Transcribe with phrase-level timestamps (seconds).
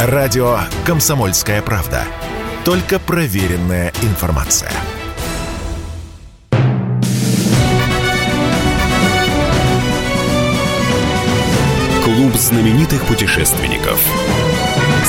[0.00, 2.04] Радио «Комсомольская правда».
[2.64, 4.70] Только проверенная информация.
[12.04, 14.00] Клуб знаменитых путешественников.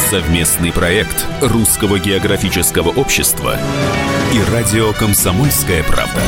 [0.10, 3.60] Совместный проект Русского географического общества
[4.34, 6.21] и радио «Комсомольская правда».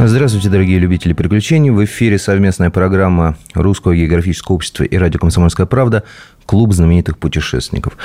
[0.00, 1.70] Здравствуйте, дорогие любители приключений.
[1.70, 6.04] В эфире совместная программа Русского географического общества и радио «Комсомольская правда»
[6.46, 7.96] «Клуб знаменитых путешественников».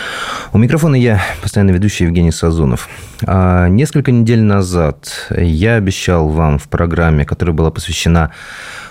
[0.54, 2.90] У микрофона я, постоянно ведущий Евгений Сазонов.
[3.28, 8.32] А несколько недель назад я обещал вам в программе, которая была посвящена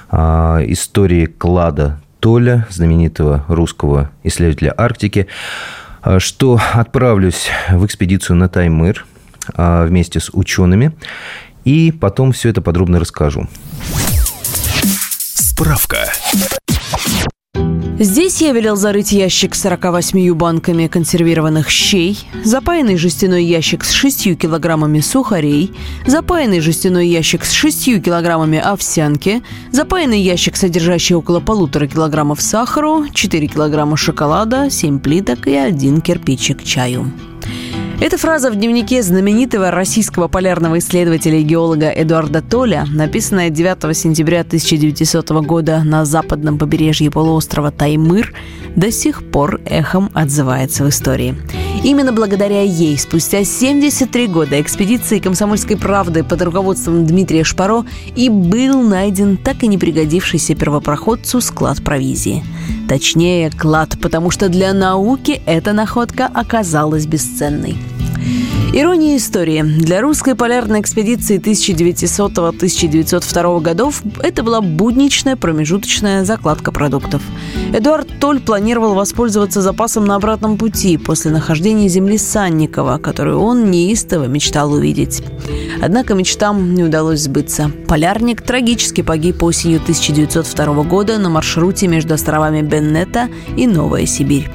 [0.09, 5.27] а, истории клада Толя, знаменитого русского исследователя Арктики,
[6.03, 9.05] а, что отправлюсь в экспедицию на Таймыр
[9.57, 10.93] а, вместе с учеными
[11.65, 13.49] и потом все это подробно расскажу.
[15.35, 16.11] Справка.
[17.99, 24.37] Здесь я велел зарыть ящик с 48 банками консервированных щей, запаянный жестяной ящик с 6
[24.37, 25.73] килограммами сухарей,
[26.05, 33.47] запаянный жестяной ящик с 6 килограммами овсянки, запаянный ящик, содержащий около полутора килограммов сахара, 4
[33.47, 37.13] килограмма шоколада, 7 плиток и один кирпичик чаю.
[38.03, 44.41] Эта фраза в дневнике знаменитого российского полярного исследователя и геолога Эдуарда Толя, написанная 9 сентября
[44.41, 48.35] 1900 года на западном побережье полуострова Таймыр,
[48.75, 51.37] до сих пор эхом отзывается в истории.
[51.85, 57.85] Именно благодаря ей спустя 73 года экспедиции «Комсомольской правды» под руководством Дмитрия Шпаро
[58.17, 62.43] и был найден так и не пригодившийся первопроходцу склад провизии.
[62.89, 67.77] Точнее, клад, потому что для науки эта находка оказалась бесценной.
[68.75, 69.61] Ирония истории.
[69.61, 77.21] Для русской полярной экспедиции 1900-1902 годов это была будничная промежуточная закладка продуктов.
[77.75, 84.25] Эдуард Толь планировал воспользоваться запасом на обратном пути после нахождения земли Санникова, которую он неистово
[84.25, 85.23] мечтал увидеть.
[85.83, 87.71] Однако мечтам не удалось сбыться.
[87.87, 94.49] Полярник трагически погиб осенью 1902 года на маршруте между островами Беннета и Новая Сибирь.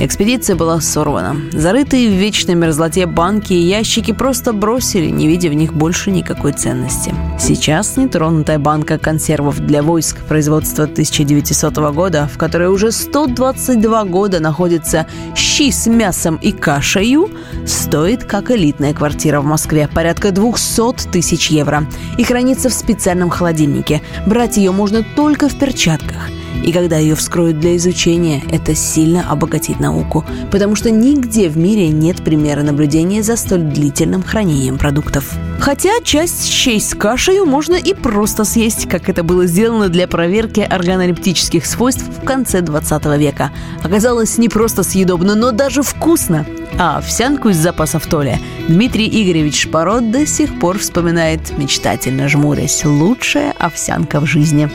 [0.00, 1.36] Экспедиция была сорвана.
[1.52, 6.52] Зарытые в вечной мерзлоте банки и ящики просто бросили, не видя в них больше никакой
[6.52, 7.14] ценности.
[7.38, 15.06] Сейчас нетронутая банка консервов для войск производства 1900 года, в которой уже 122 года находится
[15.36, 17.30] щи с мясом и кашею,
[17.64, 21.86] стоит как элитная квартира в Москве, порядка 200 тысяч евро,
[22.18, 24.02] и хранится в специальном холодильнике.
[24.26, 26.28] Брать ее можно только в перчатках–
[26.62, 31.88] и когда ее вскроют для изучения, это сильно обогатит науку, потому что нигде в мире
[31.88, 35.32] нет примера наблюдения за столь длительным хранением продуктов.
[35.58, 40.60] Хотя часть щей с кашей можно и просто съесть, как это было сделано для проверки
[40.60, 43.50] органолептических свойств в конце 20 века.
[43.82, 46.46] Оказалось не просто съедобно, но даже вкусно.
[46.78, 53.54] А овсянку из запасов Толя Дмитрий Игоревич Шпарот до сих пор вспоминает, мечтательно жмурясь, лучшая
[53.58, 54.68] овсянка в жизни.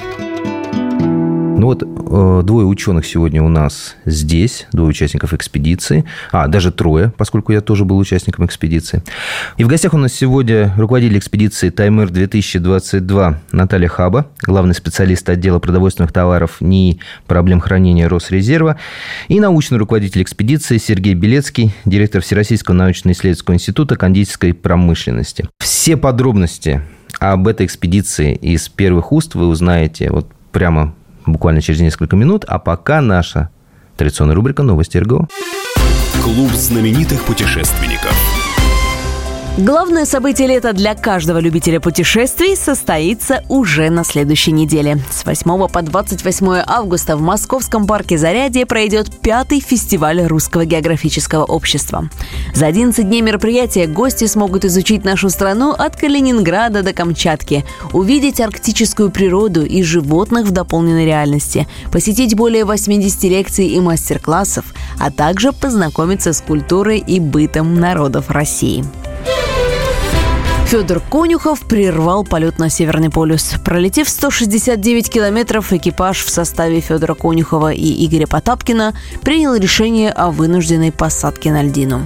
[1.60, 7.12] Ну вот э, двое ученых сегодня у нас здесь, двое участников экспедиции, а даже трое,
[7.18, 9.04] поскольку я тоже был участником экспедиции.
[9.58, 15.60] И в гостях у нас сегодня руководитель экспедиции Таймыр 2022 Наталья Хаба, главный специалист отдела
[15.60, 18.78] продовольственных товаров НИИ проблем хранения Росрезерва,
[19.28, 25.50] и научный руководитель экспедиции Сергей Белецкий, директор Всероссийского научно-исследовательского института кондитерской промышленности.
[25.60, 26.84] Все подробности
[27.20, 30.96] об этой экспедиции из первых уст вы узнаете вот прямо
[31.32, 32.46] буквально через несколько минут.
[32.48, 33.50] А пока наша
[33.98, 35.28] традиционная рубрика «Новости РГО».
[36.22, 38.49] Клуб знаменитых путешественников.
[39.58, 45.00] Главное событие лета для каждого любителя путешествий состоится уже на следующей неделе.
[45.12, 52.10] С 8 по 28 августа в Московском парке Зарядье пройдет пятый фестиваль Русского географического общества.
[52.54, 59.10] За 11 дней мероприятия гости смогут изучить нашу страну от Калининграда до Камчатки, увидеть арктическую
[59.12, 64.66] природу и животных в дополненной реальности, посетить более 80 лекций и мастер-классов,
[65.00, 68.86] а также познакомиться с культурой и бытом народов России.
[70.70, 73.56] Федор Конюхов прервал полет на Северный полюс.
[73.66, 78.94] Пролетев 169 километров, экипаж в составе Федора Конюхова и Игоря Потапкина
[79.24, 82.06] принял решение о вынужденной посадке на льдину.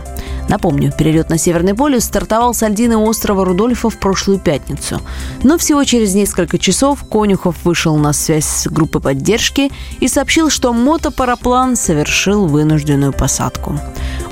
[0.50, 5.02] Напомню, перелет на Северный полюс стартовал с Альдины острова Рудольфа в прошлую пятницу.
[5.42, 10.74] Но всего через несколько часов Конюхов вышел на связь с группой поддержки и сообщил, что
[10.74, 13.80] мотопараплан совершил вынужденную посадку.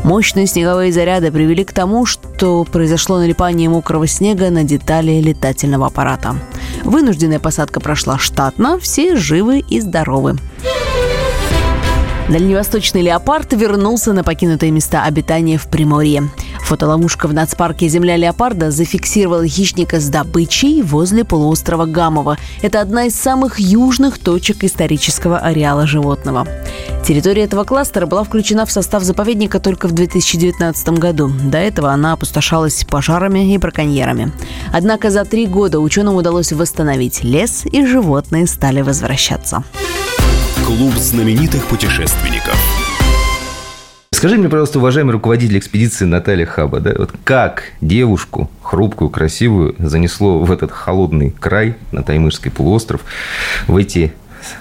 [0.04, 6.36] Мощные снеговые заряды привели к тому, что произошло налипание мокрого снега на детали летательного аппарата.
[6.84, 10.38] Вынужденная посадка прошла штатно, все живы и здоровы.
[12.32, 16.30] Дальневосточный леопард вернулся на покинутые места обитания в Приморье.
[16.62, 22.38] Фотоловушка в нацпарке «Земля леопарда» зафиксировала хищника с добычей возле полуострова Гамова.
[22.62, 26.48] Это одна из самых южных точек исторического ареала животного.
[27.06, 31.30] Территория этого кластера была включена в состав заповедника только в 2019 году.
[31.44, 34.32] До этого она опустошалась пожарами и браконьерами.
[34.72, 39.66] Однако за три года ученым удалось восстановить лес, и животные стали возвращаться.
[40.78, 42.58] Клуб знаменитых путешественников.
[44.14, 50.40] Скажи мне, пожалуйста, уважаемый руководитель экспедиции Наталья Хаба, да, вот как девушку, хрупкую, красивую, занесло
[50.40, 53.02] в этот холодный край, на Таймырский полуостров,
[53.68, 54.14] в эти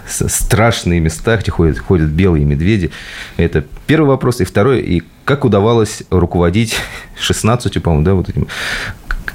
[0.09, 2.91] страшные места, где ходят, ходят белые медведи.
[3.37, 4.41] Это первый вопрос.
[4.41, 6.75] И второй, и как удавалось руководить
[7.21, 8.49] 16, по-моему, да, вот этим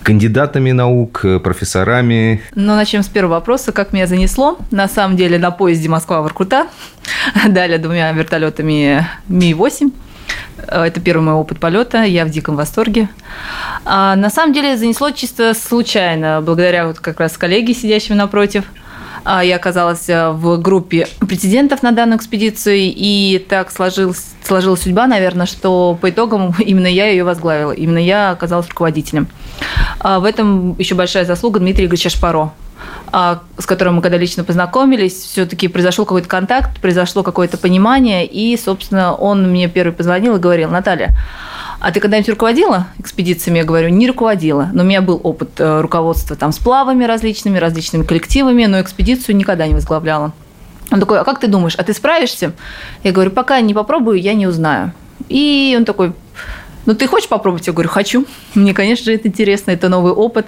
[0.04, 2.42] кандидатами наук, профессорами?
[2.56, 3.72] Ну, начнем с первого вопроса.
[3.72, 4.58] Как меня занесло?
[4.72, 6.68] На самом деле на поезде Москва-Воркута,
[7.48, 9.92] далее двумя вертолетами Ми-8.
[10.68, 13.10] Это первый мой опыт полета, я в диком восторге.
[13.86, 18.66] А на самом деле занесло чисто случайно, благодаря вот как раз коллеге, сидящим напротив–
[19.26, 25.48] я оказалась э, в группе претендентов на данную экспедицию, и так сложилась, сложилась судьба, наверное,
[25.48, 29.28] что по итогам именно я ее возглавила, именно я оказалась руководителем.
[30.00, 32.54] А, в этом еще большая заслуга Дмитрия Игоревича Шпаро
[33.12, 38.58] а, с которым мы когда лично познакомились, все-таки произошел какой-то контакт, произошло какое-то понимание, и,
[38.58, 41.18] собственно, он мне первый позвонил и говорил, Наталья,
[41.80, 43.60] а ты когда-нибудь руководила экспедициями?
[43.60, 44.70] Я говорю, не руководила.
[44.74, 49.68] Но у меня был опыт э, руководства там сплавами различными, различными коллективами, но экспедицию никогда
[49.68, 50.34] не возглавляла.
[50.92, 52.54] Он такой, а как ты думаешь, а ты справишься?
[53.04, 54.94] Я говорю, пока не попробую, я не узнаю.
[55.30, 56.14] И он такой,
[56.86, 57.68] ну ты хочешь попробовать?
[57.68, 58.26] Я говорю, хочу.
[58.54, 60.48] Мне, конечно же, это интересно, это новый опыт.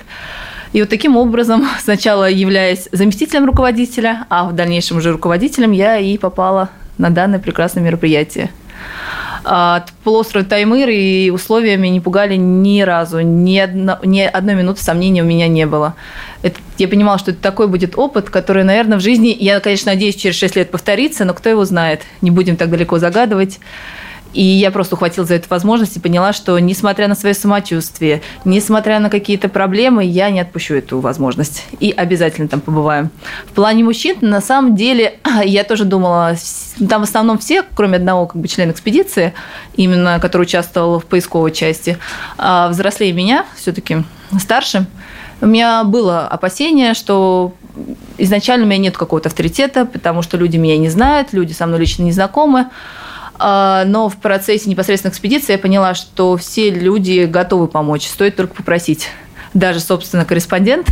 [0.74, 6.18] И вот таким образом, сначала являясь заместителем руководителя, а в дальнейшем уже руководителем, я и
[6.18, 8.52] попала на данное прекрасное мероприятие.
[9.44, 15.22] От полуострова Таймыр и условиями не пугали ни разу, ни, одно, ни одной минуты сомнений
[15.22, 15.96] у меня не было.
[16.42, 20.16] Это, я понимала, что это такой будет опыт, который, наверное, в жизни, я, конечно, надеюсь,
[20.16, 23.60] через 6 лет повторится, но кто его знает, не будем так далеко загадывать.
[24.34, 29.00] И я просто ухватилась за эту возможность и поняла, что несмотря на свое самочувствие, несмотря
[29.00, 31.66] на какие-то проблемы, я не отпущу эту возможность.
[31.80, 33.10] И обязательно там побываю.
[33.46, 36.36] В плане мужчин, на самом деле, я тоже думала,
[36.90, 39.34] там в основном все, кроме одного как бы, члена экспедиции,
[39.76, 41.98] именно который участвовал в поисковой части,
[42.38, 44.04] а взрослее меня, все-таки
[44.40, 44.86] старше,
[45.40, 47.54] у меня было опасение, что
[48.18, 51.80] изначально у меня нет какого-то авторитета, потому что люди меня не знают, люди со мной
[51.80, 52.68] лично не знакомы.
[53.40, 58.56] А, но в процессе непосредственно экспедиции я поняла, что все люди готовы помочь, стоит только
[58.56, 59.10] попросить.
[59.54, 60.88] Даже, собственно, корреспондент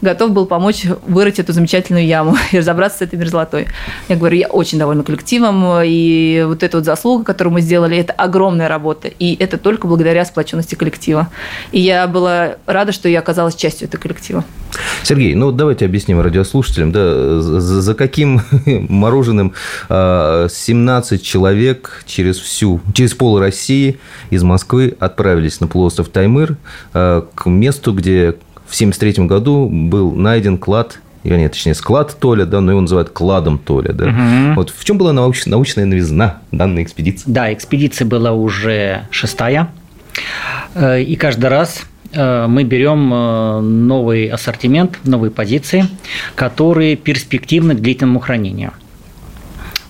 [0.00, 3.66] готов был помочь вырыть эту замечательную яму и разобраться с этой мерзлотой.
[4.08, 8.12] Я говорю, я очень довольна коллективом, и вот эта вот заслуга, которую мы сделали, это
[8.12, 11.28] огромная работа, и это только благодаря сплоченности коллектива.
[11.72, 14.44] И я была рада, что я оказалась частью этого коллектива.
[15.02, 19.54] Сергей, ну давайте объясним радиослушателям, да, за, за каким мороженым
[19.88, 23.98] 17 а, человек через всю, через пол России
[24.30, 26.56] из Москвы отправились на полуостров Таймыр
[26.92, 28.36] а, к месту, где
[28.70, 33.58] в 1973 году был найден клад нет, точнее, склад Толя, да, но его называют кладом
[33.58, 34.06] Толя, да.
[34.06, 34.54] Угу.
[34.56, 37.24] Вот в чем была науч, научная новизна данной экспедиции?
[37.26, 39.70] Да, экспедиция была уже шестая,
[40.74, 45.84] э, и каждый раз э, мы берем э, новый ассортимент, новые позиции,
[46.36, 48.72] которые перспективны к длительному хранению.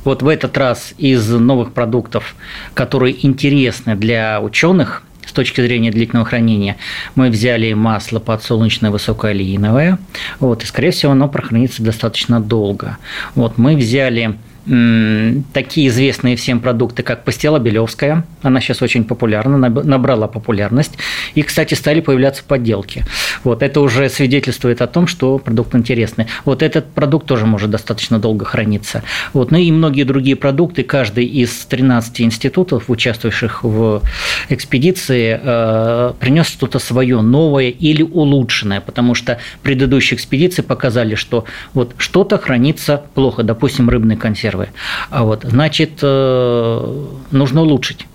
[0.02, 2.34] Вот в этот раз из новых продуктов,
[2.75, 6.76] которые интересны для ученых, с точки зрения длительного хранения,
[7.14, 9.99] мы взяли масло подсолнечное высокоолеиновое,
[10.40, 12.99] вот, и, скорее всего, оно прохранится достаточно долго.
[13.37, 18.25] Вот, мы взяли такие известные всем продукты, как пастила Белевская.
[18.43, 20.93] Она сейчас очень популярна, набрала популярность.
[21.35, 23.05] И, кстати, стали появляться подделки.
[23.43, 26.26] Вот это уже свидетельствует о том, что продукт интересный.
[26.45, 29.02] Вот этот продукт тоже может достаточно долго храниться.
[29.33, 29.50] Вот.
[29.50, 30.83] Ну и многие другие продукты.
[30.83, 34.02] Каждый из 13 институтов, участвующих в
[34.49, 41.95] экспедиции, э, принес что-то свое новое или улучшенное, потому что предыдущие экспедиции показали, что вот
[41.99, 44.73] что-то хранится плохо, допустим, рыбный консервы первое.
[45.11, 48.07] А вот, значит, э, нужно улучшить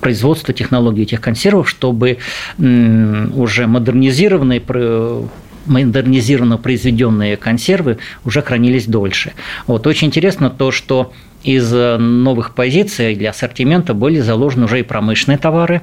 [0.00, 2.18] производство технологий этих консервов, чтобы
[2.58, 4.62] уже модернизированные
[5.66, 9.32] модернизированно произведенные консервы уже хранились дольше.
[9.66, 11.12] Вот очень интересно то, что
[11.42, 15.82] из э, новых позиций для ассортимента были заложены уже и промышленные товары,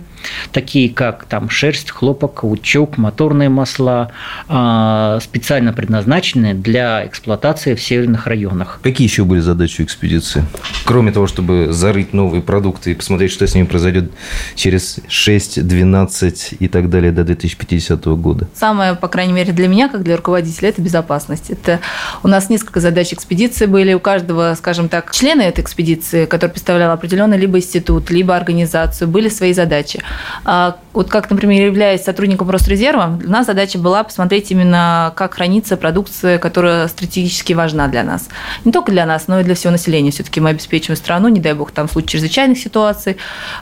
[0.51, 4.11] такие как там шерсть, хлопок, каучук, моторные масла,
[4.47, 8.79] а, специально предназначенные для эксплуатации в северных районах.
[8.83, 10.43] Какие еще были задачи экспедиции?
[10.85, 14.11] Кроме того, чтобы зарыть новые продукты и посмотреть, что с ними произойдет
[14.55, 18.47] через 6, 12 и так далее до 2050 года.
[18.55, 21.49] Самое, по крайней мере, для меня, как для руководителя, это безопасность.
[21.49, 21.79] Это
[22.23, 23.93] у нас несколько задач экспедиции были.
[23.93, 29.29] У каждого, скажем так, члена этой экспедиции, который представлял определенный либо институт, либо организацию, были
[29.29, 30.01] свои задачи.
[30.43, 35.77] А вот как, например, являясь сотрудником Росрезерва, у нас задача была посмотреть именно, как хранится
[35.77, 38.29] продукция, которая стратегически важна для нас.
[38.65, 40.11] Не только для нас, но и для всего населения.
[40.11, 43.17] Все-таки мы обеспечиваем страну, не дай бог, там в случае чрезвычайных ситуаций,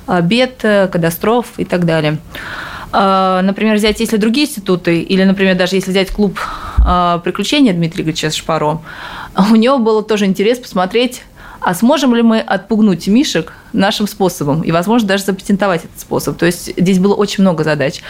[0.07, 2.17] а, бед, катастроф и так далее.
[2.91, 6.39] А, например, взять, если другие институты, или, например, даже если взять клуб
[7.23, 8.81] приключения Дмитрия Ильича Шпаро,
[9.51, 11.21] у него был тоже интерес посмотреть,
[11.61, 16.37] а сможем ли мы отпугнуть мишек нашим способом и, возможно, даже запатентовать этот способ.
[16.37, 18.01] То есть здесь было очень много задач.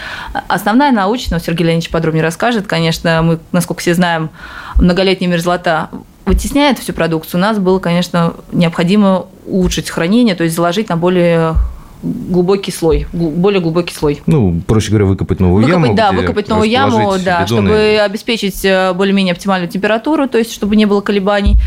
[0.47, 4.29] Основная научная, Сергей Леонидович подробнее расскажет, конечно, мы, насколько все знаем,
[4.75, 5.89] многолетняя мерзлота
[6.25, 7.39] вытесняет всю продукцию.
[7.39, 11.55] У нас было, конечно, необходимо улучшить хранение, то есть заложить на более
[12.03, 14.21] глубокий слой, более глубокий слой.
[14.25, 15.95] Ну, проще говоря, выкопать новую выкопать, яму.
[15.95, 20.85] Да, выкопать новую яму, да, чтобы обеспечить э, более-менее оптимальную температуру, то есть чтобы не
[20.85, 21.57] было колебаний.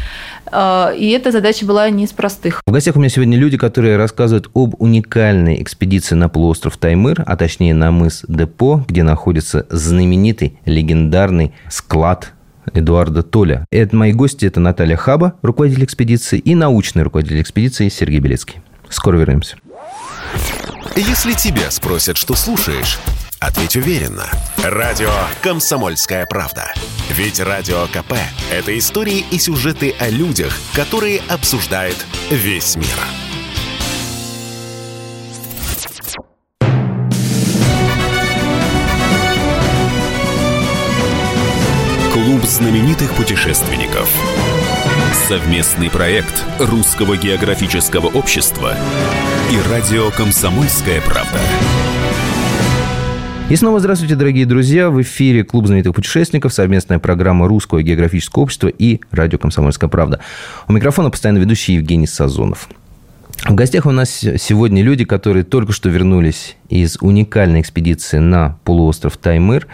[0.50, 2.62] Э, и эта задача была не из простых.
[2.66, 7.36] В гостях у меня сегодня люди, которые рассказывают об уникальной экспедиции на полуостров Таймыр, а
[7.36, 12.32] точнее на мыс Депо, где находится знаменитый легендарный склад
[12.72, 13.66] Эдуарда Толя.
[13.70, 18.56] Это мои гости, это Наталья Хаба, руководитель экспедиции, и научный руководитель экспедиции Сергей Белецкий.
[18.88, 19.56] Скоро вернемся.
[20.96, 23.00] Если тебя спросят, что слушаешь,
[23.40, 24.30] ответь уверенно.
[24.62, 25.10] Радио
[25.42, 26.72] «Комсомольская правда».
[27.10, 28.12] Ведь Радио КП–
[28.52, 31.96] это истории и сюжеты о людях, которые обсуждает
[32.30, 32.86] весь мир.
[42.12, 44.08] Клуб знаменитых путешественников.
[45.28, 48.75] Совместный проект Русского географического общества
[49.50, 51.38] и радио «Комсомольская правда».
[53.49, 54.90] И снова здравствуйте, дорогие друзья.
[54.90, 60.21] В эфире Клуб знаменитых путешественников, совместная программа Русского географического общества и радио «Комсомольская правда».
[60.69, 62.69] У микрофона постоянно ведущий Евгений Сазонов.
[63.44, 69.18] В гостях у нас сегодня люди, которые только что вернулись из уникальной экспедиции на полуостров
[69.18, 69.66] Таймыр,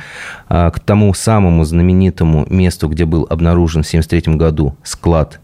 [0.48, 5.38] а, к тому самому знаменитому месту, где был обнаружен в 1973 году склад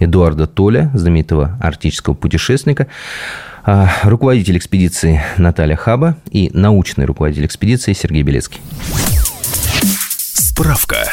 [0.00, 2.88] Эдуарда Толя, знаменитого арктического путешественника,
[3.64, 8.60] а, руководитель экспедиции Наталья Хаба и научный руководитель экспедиции Сергей Белецкий.
[10.34, 11.06] Справка.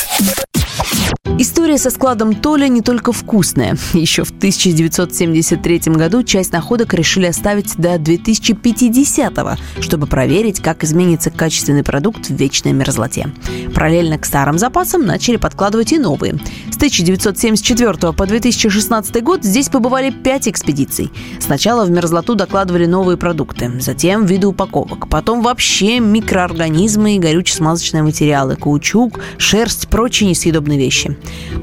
[1.39, 3.77] История со складом Толя не только вкусная.
[3.93, 9.33] Еще в 1973 году часть находок решили оставить до 2050
[9.79, 13.29] чтобы проверить, как изменится качественный продукт в вечной мерзлоте.
[13.75, 16.39] Параллельно к старым запасам начали подкладывать и новые.
[16.71, 21.11] С 1974 по 2016 год здесь побывали пять экспедиций.
[21.39, 28.55] Сначала в мерзлоту докладывали новые продукты, затем виды упаковок, потом вообще микроорганизмы и горюче-смазочные материалы,
[28.55, 31.15] каучук, шерсть, прочие несъедобные вещи.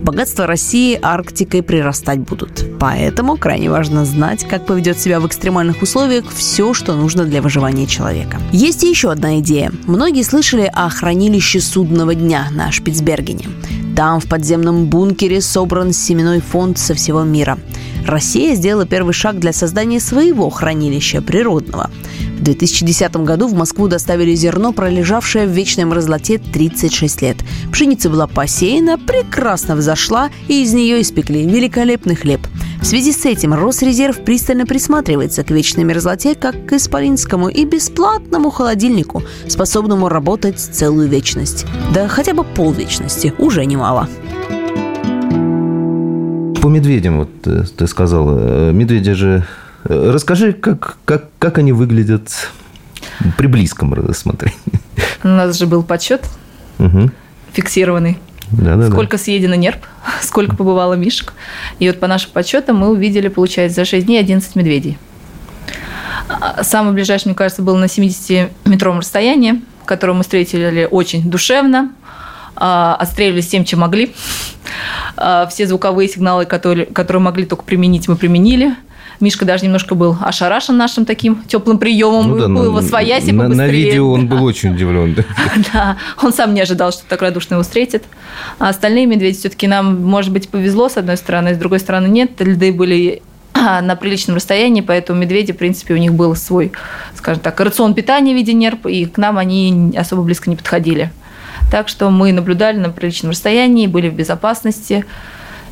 [0.02, 2.64] Богатства России Арктикой прирастать будут.
[2.78, 7.86] Поэтому крайне важно знать, как поведет себя в экстремальных условиях все, что нужно для выживания
[7.86, 8.38] человека.
[8.52, 9.72] Есть еще одна идея.
[9.86, 13.48] Многие слышали о хранилище судного дня на Шпицбергене.
[13.96, 17.58] Там, в подземном бункере, собран семенной фонд со всего мира.
[18.04, 21.90] Россия сделала первый шаг для создания своего хранилища природного.
[22.36, 27.36] В 2010 году в Москву доставили зерно, пролежавшее в вечной мерзлоте 36 лет.
[27.72, 32.46] Пшеница была посеяна, прекрасно взошла, и из нее испекли великолепный хлеб.
[32.84, 38.50] В связи с этим Росрезерв пристально присматривается к вечной мерзлоте как к исполинскому и бесплатному
[38.50, 41.64] холодильнику, способному работать целую вечность.
[41.94, 44.06] Да хотя бы полвечности, уже немало.
[46.60, 49.46] По медведям, вот э, ты сказала, э, медведи же...
[49.84, 52.50] Э, расскажи, как, как, как они выглядят
[53.38, 54.58] при близком рассмотрении.
[55.24, 56.28] У нас же был подсчет
[56.78, 57.10] угу.
[57.54, 58.18] фиксированный.
[58.58, 59.86] Да, да, сколько съедено нерп,
[60.22, 61.32] сколько побывало мишек.
[61.78, 64.98] И вот по нашим подсчетам мы увидели, получается, за 6 дней 11 медведей.
[66.28, 71.92] А, самый ближайший, мне кажется, был на 70-метровом расстоянии, которого мы встретили очень душевно,
[72.56, 74.14] а, отстреливались тем, чем могли.
[75.16, 78.74] А, все звуковые сигналы, которые, которые могли только применить, мы применили.
[79.24, 82.28] Мишка даже немножко был ошарашен нашим таким теплым приемом.
[82.28, 85.16] Ну, да, был его своясь на, на видео он был очень удивлен.
[85.72, 88.04] Да, он сам не ожидал, что так радушно его встретит.
[88.58, 92.32] А остальные медведи все-таки нам, может быть, повезло, с одной стороны, с другой стороны, нет.
[92.38, 93.22] Льды были
[93.54, 96.72] на приличном расстоянии, поэтому медведи, в принципе, у них был свой,
[97.14, 101.10] скажем так, рацион питания в виде нерп, и к нам они особо близко не подходили.
[101.70, 105.06] Так что мы наблюдали на приличном расстоянии, были в безопасности,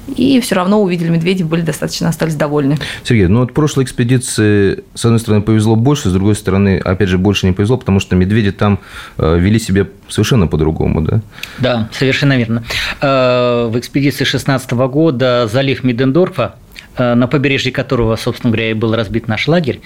[0.08, 2.78] и все равно увидели медведей, были достаточно остались довольны.
[3.04, 7.18] Сергей, ну вот прошлой экспедиции, с одной стороны, повезло больше, с другой стороны, опять же,
[7.18, 8.80] больше не повезло, потому что медведи там
[9.18, 11.20] э, вели себя совершенно по-другому, да?
[11.58, 12.64] Да, совершенно верно.
[13.00, 16.56] Э, в экспедиции 16 года залив Мидендорфа,
[16.96, 19.80] э, на побережье которого, собственно говоря, и был разбит наш лагерь,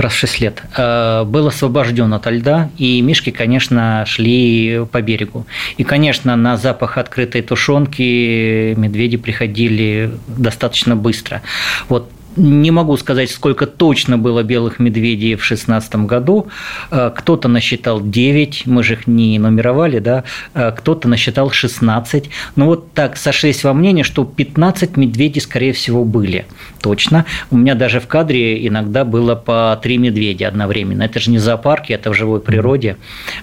[0.00, 5.46] раз в 6 лет, э, был освобожден от льда, и мишки, конечно, шли по берегу.
[5.76, 11.42] И, конечно, на запах открытой тушенки медведи приходили достаточно быстро.
[11.88, 16.48] Вот не могу сказать, сколько точно было белых медведей в 2016 году.
[16.90, 22.30] Э, кто-то насчитал 9, мы же их не нумеровали, да, э, кто-то насчитал 16.
[22.56, 26.46] Но вот так сошлись во мнении, что 15 медведей, скорее всего, были.
[26.80, 27.24] Точно.
[27.50, 31.02] У меня даже в кадре иногда было по 3 медведя одновременно.
[31.02, 32.96] Это же не зоопарки, это в живой природе.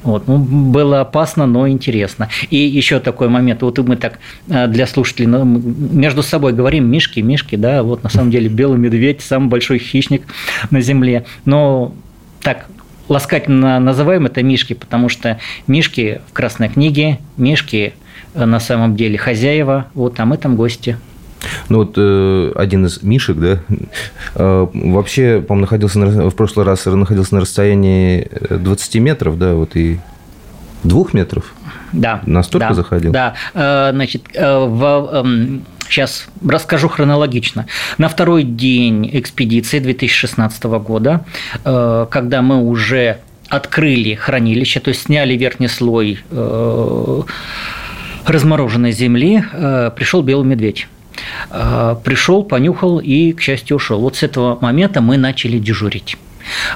[0.03, 0.27] Вот.
[0.27, 2.29] Ну, было опасно, но интересно.
[2.49, 3.61] И еще такой момент.
[3.61, 8.09] Вот мы так э, для слушателей ну, между собой говорим мишки, мишки, да, вот на
[8.09, 10.23] самом деле белый медведь, самый большой хищник
[10.71, 11.25] на Земле.
[11.45, 11.93] Но
[12.41, 12.67] так
[13.07, 17.93] ласкательно называем это мишки, потому что мишки в Красной книге, мишки
[18.33, 20.97] э, на самом деле хозяева, вот, а мы там гости.
[21.69, 23.59] Ну вот э, один из мишек, да,
[24.35, 29.75] э, вообще, по-моему, находился на, в прошлый раз находился на расстоянии 20 метров, да, вот
[29.75, 29.99] и
[30.83, 31.53] двух метров.
[31.91, 32.21] Да.
[32.25, 33.11] Настолько да, заходил?
[33.11, 33.33] Да.
[33.53, 37.67] Э, значит, э, в эм, Сейчас расскажу хронологично.
[37.97, 41.25] На второй день экспедиции 2016 года,
[41.63, 47.21] э, когда мы уже открыли хранилище, то есть сняли верхний слой э,
[48.25, 50.87] размороженной земли, э, пришел белый медведь.
[51.49, 54.01] Пришел, понюхал и, к счастью, ушел.
[54.01, 56.17] Вот с этого момента мы начали дежурить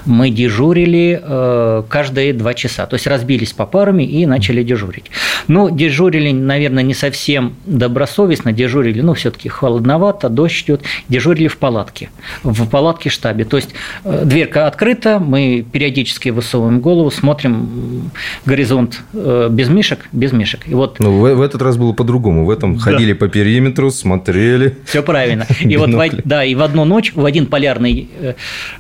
[0.05, 2.85] мы дежурили э, каждые два часа.
[2.85, 5.05] То есть разбились по парами и начали дежурить.
[5.47, 12.09] Но дежурили, наверное, не совсем добросовестно, дежурили, ну, все-таки холодновато, дождь идет, дежурили в палатке,
[12.43, 13.45] в палатке штабе.
[13.45, 13.69] То есть
[14.03, 18.11] э, дверка открыта, мы периодически высовываем голову, смотрим
[18.45, 20.67] горизонт э, без мишек, без мишек.
[20.67, 20.99] И вот...
[20.99, 22.45] Ну, в, в этот раз было по-другому.
[22.45, 22.81] В этом да.
[22.81, 24.77] ходили по периметру, смотрели.
[24.85, 25.45] Все правильно.
[25.59, 25.89] И вот,
[26.25, 28.09] да, и в одну ночь, в один полярный,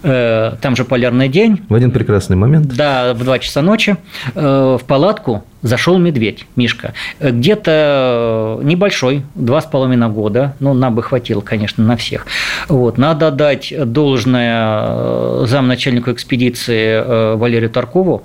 [0.01, 1.61] там же полярный день.
[1.69, 2.67] В один прекрасный момент.
[2.75, 3.97] Да, в 2 часа ночи
[4.33, 6.93] э, в палатку зашел медведь, Мишка.
[7.19, 12.25] Где-то небольшой, два с половиной года, ну, нам бы хватило, конечно, на всех.
[12.69, 12.97] Вот.
[12.97, 18.23] Надо дать должное э, замначальнику экспедиции э, Валерию Таркову,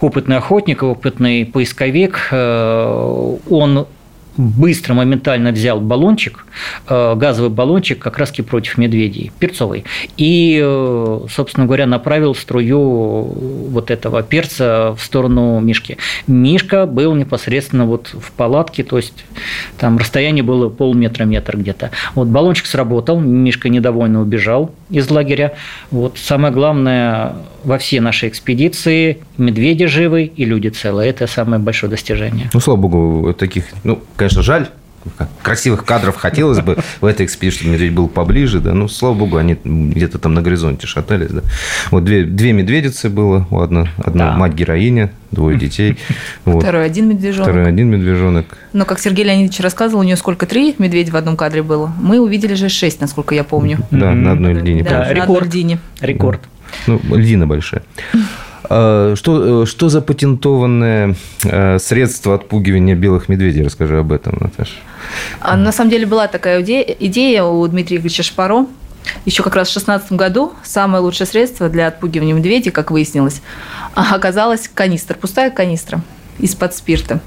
[0.00, 2.28] опытный охотник, опытный поисковик.
[2.32, 3.86] Он
[4.36, 6.46] быстро, моментально взял баллончик,
[6.88, 9.84] э, газовый баллончик как раз против медведей, перцовый,
[10.16, 13.22] и, э, собственно говоря, направил струю
[13.70, 15.98] вот этого перца в сторону Мишки.
[16.26, 19.24] Мишка был непосредственно вот в палатке, то есть
[19.78, 21.90] там расстояние было полметра-метр где-то.
[22.14, 25.54] Вот баллончик сработал, Мишка недовольно убежал из лагеря.
[25.90, 31.10] Вот самое главное во все наши экспедиции медведи живы и люди целые.
[31.10, 32.50] Это самое большое достижение.
[32.52, 34.68] Ну, слава богу, таких, ну, конечно, жаль,
[35.42, 39.36] красивых кадров хотелось бы в этой экспедиции, чтобы медведь был поближе, да, ну, слава богу,
[39.36, 41.42] они где-то там на горизонте шатались, да.
[41.90, 44.36] Вот две, две медведицы было, одна, одна да.
[44.36, 45.98] мать-героиня, двое детей.
[46.44, 46.62] Вот.
[46.62, 47.48] Второй один медвежонок.
[47.48, 48.46] Второй один медвежонок.
[48.72, 51.92] Но, как Сергей Леонидович рассказывал, у нее сколько, три медведя в одном кадре было?
[52.00, 53.78] Мы увидели же шесть, насколько я помню.
[53.90, 54.84] Да, на одной льдине.
[54.84, 55.16] Да, рекорд.
[55.16, 55.78] На одной льдине.
[56.00, 56.40] Рекорд.
[56.86, 57.82] Ну, льдина большая.
[58.74, 63.64] А, что, что за патентованное э, средство отпугивания белых медведей?
[63.64, 64.72] Расскажи об этом, Наташа.
[65.40, 68.66] А, на самом деле была такая идея у Дмитрия Игоревича Шпаро.
[69.26, 73.42] Еще как раз в 2016 году самое лучшее средство для отпугивания медведей, как выяснилось,
[73.94, 76.00] оказалось канистра, пустая канистра
[76.38, 77.20] из-под спирта.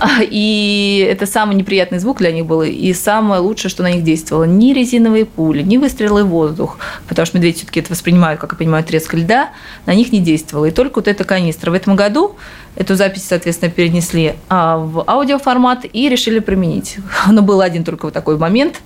[0.20, 2.62] И это самый неприятный звук для них был.
[2.62, 6.78] И самое лучшее, что на них действовало, ни резиновые пули, ни выстрелы в воздух,
[7.08, 9.50] потому что медведи все-таки это воспринимают, как я понимаю, треск льда,
[9.86, 10.66] на них не действовало.
[10.66, 11.70] И только вот эта канистра.
[11.70, 12.36] В этом году
[12.76, 16.96] эту запись, соответственно, перенесли а, в аудиоформат и решили применить.
[17.30, 18.80] Но был один только вот такой момент.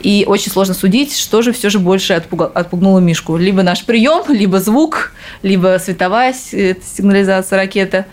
[0.00, 3.36] И очень сложно судить, что же все же больше отпугнуло Мишку.
[3.36, 8.06] Либо наш прием, либо звук, либо световая сигнализация ракета,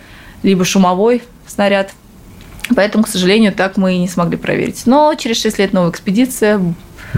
[0.43, 1.91] либо шумовой снаряд–
[2.75, 4.83] Поэтому, к сожалению, так мы и не смогли проверить.
[4.85, 6.61] Но через 6 лет новая экспедиция,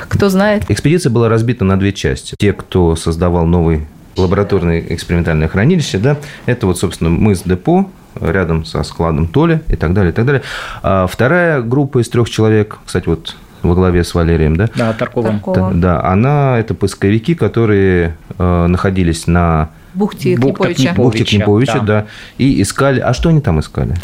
[0.10, 0.64] кто знает.
[0.70, 2.36] Экспедиция была разбита на две части.
[2.38, 8.66] Те, кто создавал новый лабораторное экспериментальное хранилище, да, это вот, собственно, мы с депо, рядом
[8.66, 10.42] со складом Толя и так далее, и так далее.
[10.82, 14.70] А вторая группа из трех человек, кстати, вот во главе с Валерием, да?
[14.76, 15.40] Да, Тарковым.
[15.40, 15.74] Таркова.
[15.74, 20.90] Да, она это поисковики, которые э, находились на Бухте Бухта Книповича.
[20.90, 21.82] Книпо- бухте Книповича, да.
[21.86, 22.06] да,
[22.38, 23.00] и искали.
[23.00, 23.96] А что они там искали?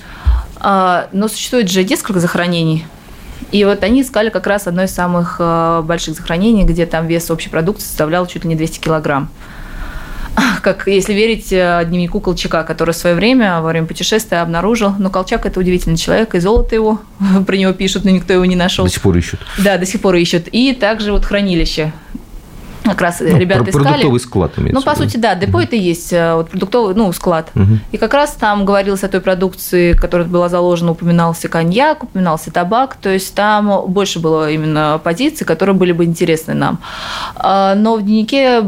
[0.63, 2.85] А, но существует же несколько захоронений.
[3.51, 7.29] И вот они искали как раз одно из самых э, больших захоронений, где там вес
[7.29, 9.29] общей продукции составлял чуть ли не 200 килограмм.
[10.63, 14.93] Как если верить э, дневнику Колчака, который в свое время во время путешествия обнаружил.
[14.97, 17.01] Но Колчак– это удивительный человек, и золото его,
[17.45, 18.85] про него пишут, но никто его не нашел.
[18.85, 19.41] До сих пор ищут.
[19.59, 20.47] Да, до сих пор ищут.
[20.47, 21.91] И также вот хранилище.
[22.83, 23.83] Как раз Ну, ребята искали.
[23.83, 27.11] Продуктовый склад имеется Ну, по сути, да, депо это и есть э, вот, продуктовый, ну,
[27.13, 27.51] склад.
[27.53, 27.79] Мгм.
[27.91, 32.95] И как раз там говорилось о той продукции, которая была заложена, упоминался коньяк, упоминался табак,
[32.95, 36.79] то есть там больше было именно позиций, которые были бы интересны нам.
[37.35, 38.63] А, Но в дневнике э,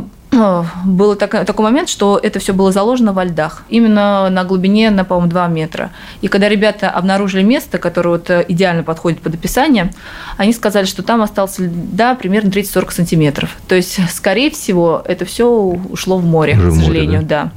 [0.86, 5.04] был так- такой момент, что это все было заложено во льдах, именно на глубине, на,
[5.06, 5.92] по-моему, 2 метра.
[6.22, 9.92] И когда ребята обнаружили место, которое вот э, идеально подходит под описание,
[10.38, 13.58] они сказали, что там остался льда примерно 30-40 сантиметров.
[13.68, 17.52] То есть, скорее всего, это все ушло в море, Уже к в море, сожалению, да.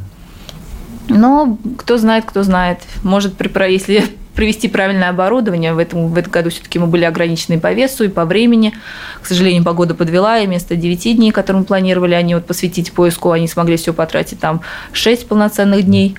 [1.08, 2.80] Но кто знает, кто знает.
[3.02, 3.34] Может,
[3.68, 4.04] если
[4.38, 8.08] привести правильное оборудование, в этом, в этом году все-таки мы были ограничены по весу и
[8.08, 8.72] по времени.
[9.20, 13.32] К сожалению, погода подвела, и вместо 9 дней, которые мы планировали, они вот посвятить поиску,
[13.32, 14.60] они смогли все потратить там
[14.92, 16.16] 6 полноценных дней.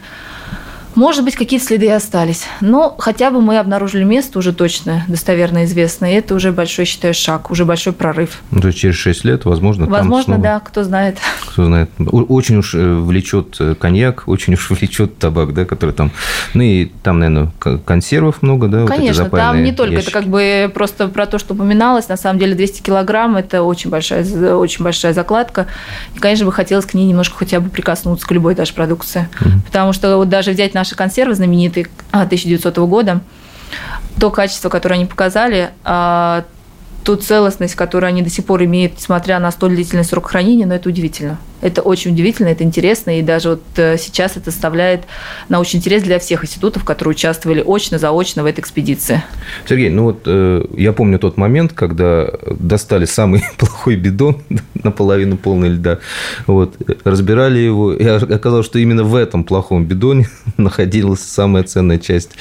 [0.95, 2.43] Может быть, какие-то следы и остались.
[2.61, 6.11] Но хотя бы мы обнаружили место уже точно, достоверно известное.
[6.11, 8.41] И это уже большой, считаю, шаг, уже большой прорыв.
[8.51, 11.17] Ну, то есть через 6 лет, возможно, там Возможно, снова- да, кто знает.
[11.51, 11.89] Кто знает.
[11.99, 16.11] Очень уж э, влечет э, коньяк, очень уж влечет табак, да, который там.
[16.53, 17.51] Ну и там, наверное,
[17.85, 18.81] консервов много, да?
[18.81, 20.09] вот Конечно, там запаянные не только, ящики.
[20.09, 23.89] это как бы просто про то, что упоминалось, на самом деле 200 килограмм– это очень
[23.89, 24.25] большая,
[24.55, 25.67] очень большая закладка.
[26.15, 29.27] И, конечно, бы хотелось к ней немножко хотя бы прикоснуться к любой даже продукции.
[29.65, 33.21] Потому что вот даже взять наши консервы знаменитые а, 1900 года,
[34.19, 36.45] то качество, которое они показали, а,
[37.03, 40.75] ту целостность, которую они до сих пор имеют, несмотря на столь длительный срок хранения, но
[40.75, 41.37] это удивительно.
[41.61, 45.01] Это очень удивительно, это интересно, и даже вот э, сейчас это составляет
[45.49, 49.23] научный интерес для всех институтов, которые участвовали очно, заочно в этой экспедиции.
[49.67, 54.37] Сергей, ну вот э, я помню тот момент, когда достали самый плохой бидон,
[54.83, 55.99] наполовину полный льда,
[56.47, 62.31] вот, разбирали его, и оказалось, что именно в этом плохом бидоне находилась самая ценная часть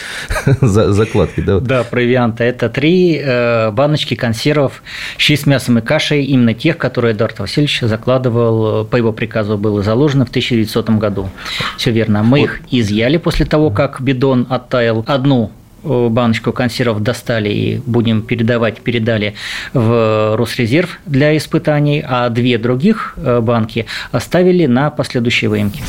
[0.61, 1.41] за- закладки.
[1.41, 1.55] Да?
[1.55, 1.65] вот.
[1.65, 2.45] Да, провианта.
[2.45, 4.83] Это три э, баночки консервов
[5.19, 9.59] щи с мясом и кашей, именно тех, которые Эдуард Васильевич закладывал, э, по его приказу
[9.59, 11.29] было заложено в 1900 году.
[11.77, 12.23] Все верно.
[12.23, 15.05] Мы их изъяли после того, как бидон оттаял.
[15.07, 15.51] Одну
[15.85, 19.35] э, баночку консервов достали и будем передавать, передали
[19.73, 25.83] в Росрезерв для испытаний, а две других э, банки оставили на последующие выемки.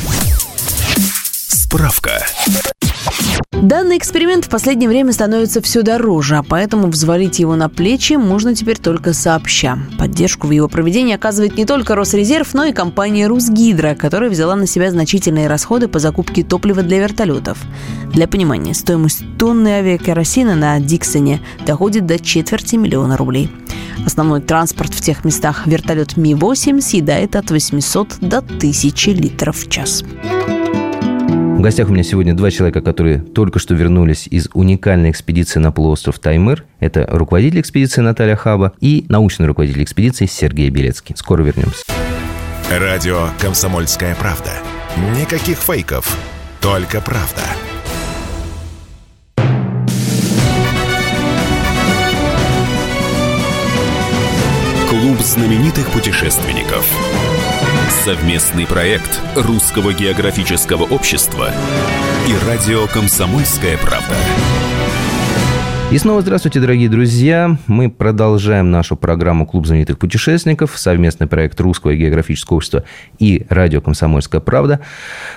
[1.48, 2.24] Справка.
[3.62, 8.54] Данный эксперимент в последнее время становится все дороже, а поэтому взвалить его на плечи можно
[8.54, 9.78] теперь только сообща.
[9.98, 14.66] Поддержку в его проведении оказывает не только Росрезерв, но и компания «Русгидро», которая взяла на
[14.66, 17.58] себя значительные расходы по закупке топлива для вертолетов.
[18.14, 23.50] Для понимания, стоимость тонны авиакеросина на Диксоне доходит до четверти миллиона рублей.
[24.06, 30.02] Основной транспорт в тех местах вертолет Ми-8 съедает от 800 до 1000 литров в час.
[31.60, 35.70] В гостях у меня сегодня два человека, которые только что вернулись из уникальной экспедиции на
[35.70, 36.64] полуостров Таймыр.
[36.78, 41.14] Это руководитель экспедиции Наталья Хаба и научный руководитель экспедиции Сергей Белецкий.
[41.18, 41.84] Скоро вернемся.
[42.70, 44.52] Радио «Комсомольская правда».
[45.20, 46.18] Никаких фейков,
[46.62, 47.42] только правда.
[54.88, 56.90] Клуб знаменитых путешественников.
[57.90, 61.50] Совместный проект Русского географического общества
[62.26, 64.14] и радио «Комсомольская правда».
[65.90, 67.58] И снова здравствуйте, дорогие друзья.
[67.66, 72.84] Мы продолжаем нашу программу «Клуб знаменитых путешественников», совместный проект Русского географического общества
[73.18, 74.80] и радио «Комсомольская правда».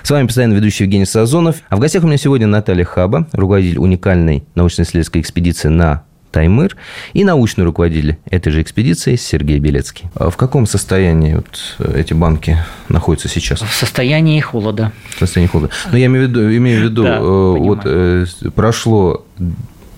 [0.04, 1.56] С вами постоянно ведущий Евгений Сазонов.
[1.68, 6.76] А в гостях у меня сегодня Наталья Хаба, руководитель уникальной научно-исследовательской экспедиции на Таймыр
[7.12, 10.06] и научный руководитель этой же экспедиции Сергей Белецкий.
[10.16, 13.60] А в каком состоянии вот эти банки находятся сейчас?
[13.62, 14.90] В состоянии холода.
[15.14, 15.70] В состоянии холода.
[15.92, 17.62] Но я имею в виду, имею в виду Да, э, понимаю.
[17.62, 19.24] вот э, с- прошло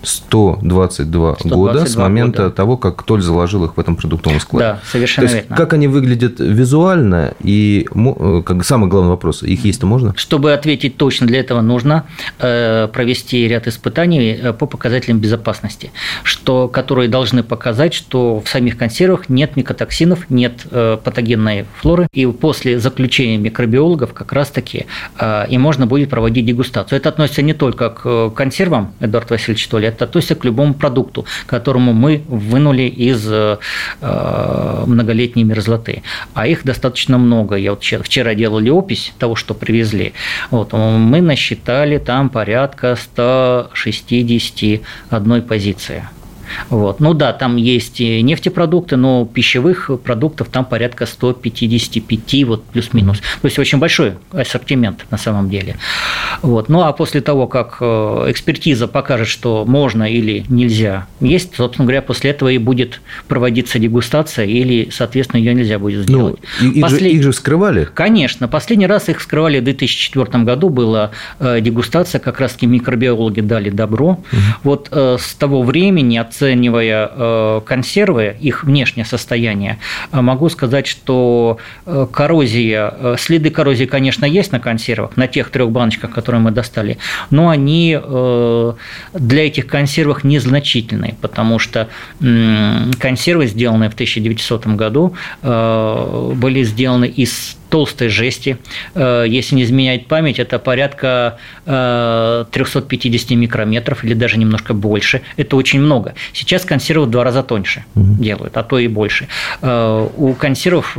[0.07, 2.55] 122, 122 года с момента года.
[2.55, 4.65] того, как Толь заложил их в этом продуктовом складе.
[4.65, 5.57] Да, совершенно То есть, верно.
[5.57, 10.15] как они выглядят визуально и э, как самый главный вопрос, их есть-то можно?
[10.17, 12.05] Чтобы ответить точно, для этого нужно
[12.39, 15.91] э, провести ряд испытаний э, по показателям безопасности,
[16.23, 22.79] что, которые должны показать, что в самих консервах нет микотоксинов, нет патогенной флоры, и после
[22.79, 24.87] заключения микробиологов как раз-таки
[25.49, 26.99] и можно будет проводить дегустацию.
[26.99, 32.23] Это относится не только к консервам, Эдуард Васильевич это относится к любому продукту, которому мы
[32.29, 33.59] вынули из э,
[34.87, 36.03] многолетней мерзлоты.
[36.35, 37.57] А их достаточно много.
[37.57, 40.13] Я вот вчера делали опись того, что привезли.
[40.51, 46.09] Вот, мы насчитали там порядка 161 позиции.
[46.71, 47.01] Вот.
[47.01, 53.19] Ну да, там есть нефтепродукты, но пищевых продуктов там порядка 155, вот плюс-минус.
[53.19, 55.77] То есть очень большой ассортимент на самом деле.
[56.43, 56.69] Вот.
[56.69, 57.85] Ну а после того, как э,
[58.29, 64.47] экспертиза покажет, что можно или нельзя есть, собственно говоря, после этого и будет проводиться дегустация,
[64.47, 66.41] или, соответственно, ее нельзя будет ну, сделать.
[66.61, 67.01] Ну, их, Послед...
[67.01, 67.89] же, их же вскрывали?
[67.93, 68.49] Конечно.
[68.49, 74.07] Последний раз их вскрывали в 2004 году, была э, дегустация, как раз-таки микробиологи дали добро.
[74.09, 74.41] Угу.
[74.63, 79.79] Вот э, с того времени от оценивая э, консервы, их внешнее состояние,
[80.13, 85.71] э, могу сказать, что э, коррозия, следы коррозии, конечно, есть на консервах, на тех трех
[85.71, 86.99] баночках, которые мы достали,
[87.31, 87.99] но они
[89.13, 91.89] для этих консервов незначительные, потому что
[92.99, 98.57] консервы, сделанные в 1900 году, были сделаны из толстой жести.
[98.95, 101.37] Э, если не изменяет память, это порядка
[101.67, 105.21] 350 э, микрометров или даже немножко больше.
[105.37, 106.15] Это очень много.
[106.33, 108.15] Сейчас консервы в два раза тоньше угу.
[108.15, 109.29] делают, а то и больше.
[109.61, 110.97] Э, у консервов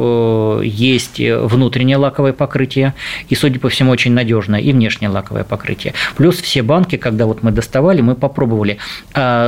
[0.64, 2.94] есть внутреннее лаковое покрытие,
[3.28, 5.96] и, судя по всему, очень надежное, и внешнее лаковое покрытие.
[6.16, 8.78] Плюс все банки, когда вот мы доставали, мы попробовали.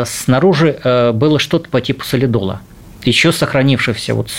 [0.05, 0.79] Снаружи
[1.13, 2.61] было что-то по типу солидола
[3.05, 4.29] еще сохранившихся вот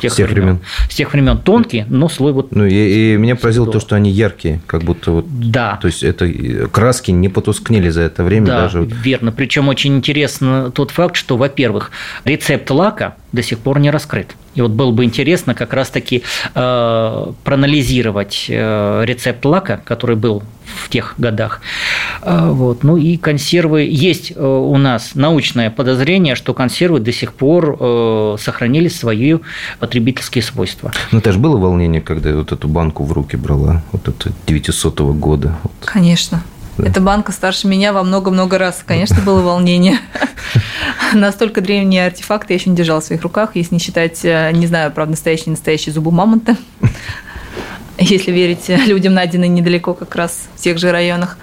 [0.00, 0.44] тех, с тех времен.
[0.44, 0.60] времен.
[0.90, 2.54] С тех времен тонкие, но слой вот.
[2.54, 5.26] Ну и, и меня поразило то, что они яркие, как будто вот.
[5.28, 5.78] Да.
[5.80, 6.28] То есть это
[6.68, 8.84] краски не потускнели за это время да, даже.
[8.84, 9.32] Верно.
[9.32, 11.90] Причем очень интересно тот факт, что, во-первых,
[12.24, 14.34] рецепт лака до сих пор не раскрыт.
[14.54, 16.22] И вот было бы интересно как раз-таки
[16.54, 21.60] э, проанализировать э, рецепт лака, который был в тех годах.
[22.22, 22.82] Э, вот.
[22.82, 23.82] Ну и консервы.
[23.82, 29.36] Есть э, у нас научное подозрение, что консервы до сих пор э, сохранили свои
[29.78, 30.92] потребительские свойства.
[31.12, 35.00] Ну, это же было волнение, когда вот эту банку в руки брала, вот это 900
[35.00, 35.56] -го года.
[35.84, 36.42] Конечно.
[36.78, 36.88] Да.
[36.88, 38.82] Эта банка старше меня во много-много раз.
[38.86, 39.98] Конечно, было волнение.
[41.14, 44.66] Настолько древние артефакты я еще не держала в своих руках, если не считать, э, не
[44.66, 46.56] знаю, правда, настоящие настоящие зубы мамонта.
[47.98, 51.38] Если верить людям, найденные недалеко как раз в тех же районах.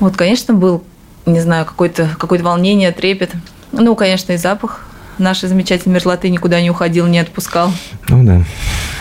[0.00, 0.82] Вот, конечно, был,
[1.26, 3.32] не знаю, какое-то какое волнение, трепет.
[3.72, 7.72] Ну, конечно, и запах нашей замечательной мерзлоты никуда не уходил, не отпускал.
[8.08, 8.42] Ну да.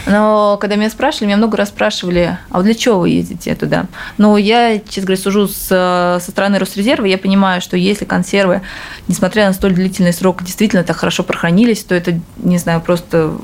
[0.07, 3.85] Но когда меня спрашивали, меня много раз спрашивали, а вот для чего вы ездите туда?
[4.17, 8.61] Ну, я, честно говоря, сужу с, со стороны Росрезерва, я понимаю, что если консервы,
[9.07, 13.37] несмотря на столь длительный срок, действительно так хорошо прохранились, то это, не знаю, просто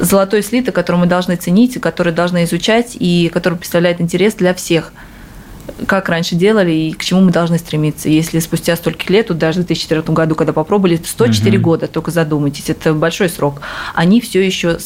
[0.00, 4.92] золотой слиток, который мы должны ценить, который должны изучать и который представляет интерес для всех–
[5.86, 8.08] как раньше делали и к чему мы должны стремиться.
[8.08, 11.64] Если спустя столько лет, вот даже в 2004 году, когда попробовали, 104 угу.
[11.64, 13.60] года, только задумайтесь, это большой срок,
[13.94, 14.78] они все еще,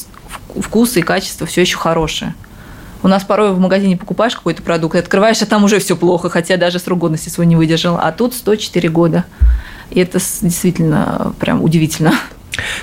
[0.61, 2.35] вкус и качество все еще хорошие.
[3.03, 6.57] У нас порой в магазине покупаешь какой-то продукт, открываешь, а там уже все плохо, хотя
[6.57, 7.98] даже срок годности свой не выдержал.
[8.01, 9.25] А тут 104 года.
[9.90, 12.12] И это действительно прям удивительно.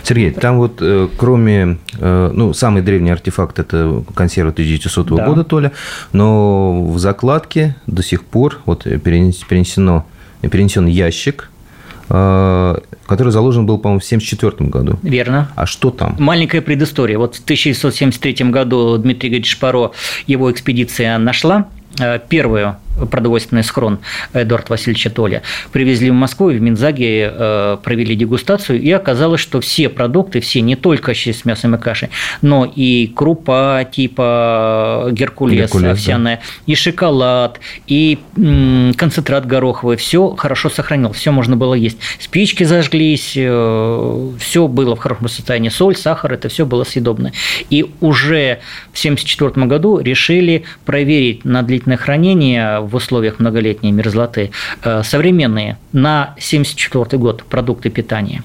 [0.04, 5.26] Сергей, там вот э, кроме, э, ну, самый древний артефакт– это консерва 1900 да.
[5.26, 5.72] года, Толя,
[6.12, 10.06] но в закладке до сих пор вот перенесено,
[10.42, 11.50] перенесен ящик,
[12.10, 15.00] э, который заложен был, по-моему, в 1974 году.
[15.04, 15.52] Верно.
[15.56, 16.16] А что там?
[16.20, 17.18] Маленькая предыстория.
[17.18, 19.58] Вот в 1973 году Дмитрий Григорьевич
[20.28, 21.68] его экспедиция нашла
[22.30, 24.00] первую продовольственный схрон
[24.34, 29.62] Эдуард Васильевича Толя, привезли в Москву и в Минзаге э, провели дегустацию, и оказалось, что
[29.62, 32.10] все продукты, все, не только щи с мясом и кашей,
[32.42, 36.42] но и крупа типа Геркулес, Геркулес овсяная, да.
[36.66, 41.98] и шоколад, и концентрат гороховый, все хорошо сохранил, все можно было есть.
[42.20, 47.32] Спички зажглись, э, все было в хорошем состоянии, соль, сахар, это все было съедобно.
[47.70, 48.60] И уже
[48.92, 54.52] в 1974 году решили проверить на длительное хранение в условиях многолетней мерзлоты
[54.84, 58.44] э, современные на 1974 год продукты питания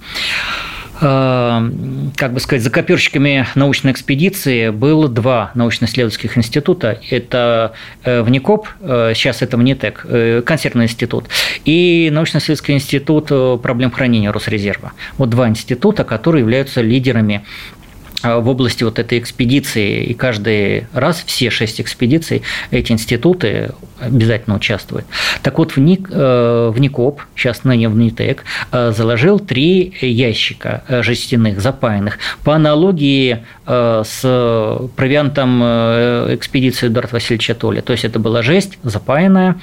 [1.00, 1.70] э,
[2.16, 7.00] как бы сказать, за закоперщиками научной экспедиции было два научно-исследовательских института.
[7.10, 7.72] Это
[8.04, 8.68] э, ВНИКОП,
[9.14, 11.24] сейчас это ВНИТЭК, консервный институт,
[11.64, 14.92] и научно-исследовательский институт проблем хранения Росрезерва.
[15.18, 17.44] Вот два института, которые являются лидерами
[18.24, 25.06] в области вот этой экспедиции, и каждый раз все шесть экспедиций эти институты обязательно участвуют.
[25.42, 30.82] Так вот, в, НИК, э, в НИКОП, сейчас ныне в НИТЭК, э, заложил три ящика
[30.88, 34.20] жестяных, запаянных, по аналогии с
[34.96, 35.62] провиантом
[36.34, 37.80] экспедиции Эдуарда Васильевича Толи.
[37.80, 39.56] То есть, это была жесть запаянная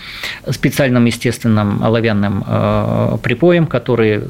[0.49, 2.43] специальным естественным оловянным
[3.19, 4.21] припоем, который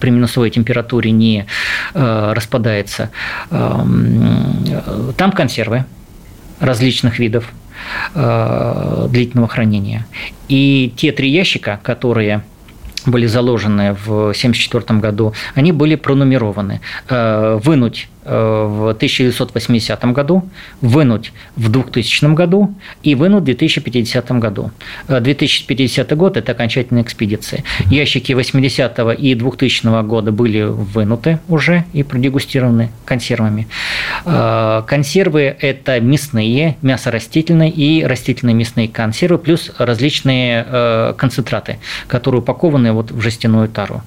[0.00, 1.46] при минусовой температуре не
[1.94, 3.10] распадается
[5.16, 5.84] там консервы
[6.60, 7.52] различных видов
[8.14, 10.06] э, длительного хранения.
[10.48, 12.42] И те три ящика, которые
[13.06, 16.80] были заложены в 1974 году, они были пронумерованы.
[17.08, 20.44] Э, вынуть в 1980 году,
[20.80, 24.70] вынуть в 2000 году и вынуть в 2050 году.
[25.08, 27.64] 2050 э, год– это окончательная экспедиция.
[27.86, 33.66] Ящики 80 и 2000 года были вынуты уже и продегустированы консервами.
[34.24, 42.92] Э, консервы– это мясные, мясо растительные и растительные мясные консервы, плюс различные концентраты, которые упакованы
[42.92, 44.02] вот в жестяную тару,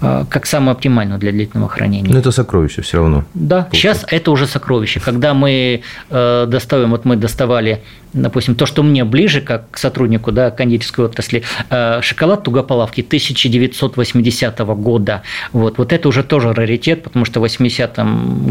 [0.00, 2.12] как самое оптимальное для длительного хранения.
[2.12, 3.24] Но это сокровище все равно.
[3.50, 5.00] Да, сейчас это уже сокровище.
[5.00, 7.82] Когда мы э, доставим, вот мы доставали,
[8.12, 14.58] допустим, то, что мне ближе, как к сотруднику да, кондитерской отрасли, э, шоколад Тугополавки 1980
[14.60, 15.22] года.
[15.52, 17.98] Вот, вот это уже тоже раритет, потому что 80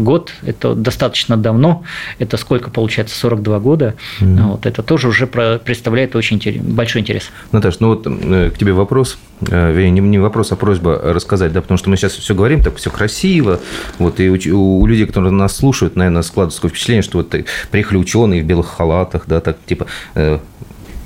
[0.02, 1.82] год– это достаточно давно,
[2.18, 3.94] это сколько получается, 42 года.
[4.20, 4.42] Mm.
[4.48, 7.30] Вот, это тоже уже представляет очень большой интерес.
[7.52, 9.16] Наташа, ну вот э, к тебе вопрос,
[9.48, 12.90] э, не вопрос, а просьба рассказать, да, потому что мы сейчас все говорим, так все
[12.90, 13.60] красиво,
[13.98, 17.34] вот, и у, у людей, которые нас слушают, наверное, складывается такое впечатление, что вот
[17.70, 20.38] приехали ученые в белых халатах, да, так типа э,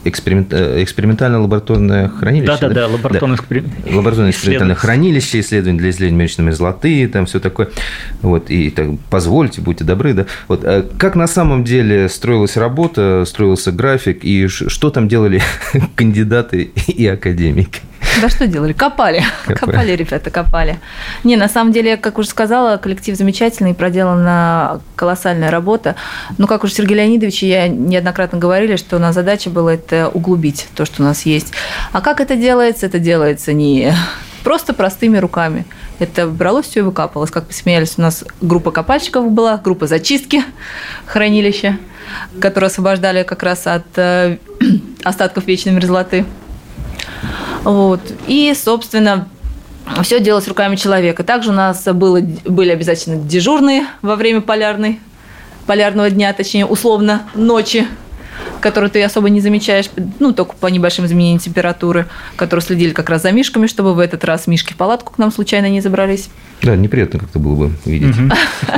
[0.05, 2.59] эксперимент, э, экспериментальное лабораторное хранилище.
[2.61, 3.97] Да, да, да, лабораторное, да.
[3.97, 7.71] лабораторное экспериментальное хранилище, исследование для исследования месячной мерзлоты, там все такое.
[8.23, 10.27] Вот, и так, позвольте, будьте добры, да.
[10.49, 15.43] Вот, э, как на самом деле строилась работа, строился график, и что там делали
[15.97, 17.81] кандидаты и академики?
[18.21, 18.73] Да что делали?
[18.73, 19.23] Копали.
[19.47, 19.59] Копали.
[19.59, 20.79] Копали, ребята, копали.
[21.25, 25.97] Не, на самом деле, как уже сказала, коллектив замечательный, проделана колоссальная работа.
[26.39, 30.09] Но, как уже Сергей Леонидович и я неоднократно говорили, что у нас задача была это
[30.09, 31.53] углубить то, что у нас есть.
[31.93, 32.87] А как это делается?
[32.87, 33.93] Это делается не
[34.45, 35.65] просто простыми руками.
[35.99, 37.31] Это бралось все и выкапывалось.
[37.31, 40.45] Как посмеялись, у нас группа копальщиков была, группа зачистки
[41.07, 41.79] хранилища,
[42.41, 44.39] которые освобождали как раз от э,
[45.05, 46.25] остатков вечной мерзлоты.
[47.65, 48.01] Вот.
[48.27, 49.29] И, собственно,
[50.03, 51.25] все делалось руками человека.
[51.25, 55.01] Также у нас было, были обязательно дежурные во время полярной,
[55.67, 57.87] полярного дня, точнее, условно, ночи,
[58.61, 62.07] которую ты особо не замечаешь, ну, только по небольшим изменениям температуры,
[62.37, 65.31] которые следили как раз за мишками, чтобы в этот раз мишки в палатку к нам
[65.31, 66.31] случайно не забрались.
[66.63, 68.17] Да, неприятно как-то было бы видеть.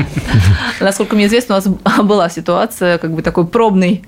[0.81, 1.69] Насколько мне известно, у нас
[2.05, 4.05] была ситуация, как бы такой пробный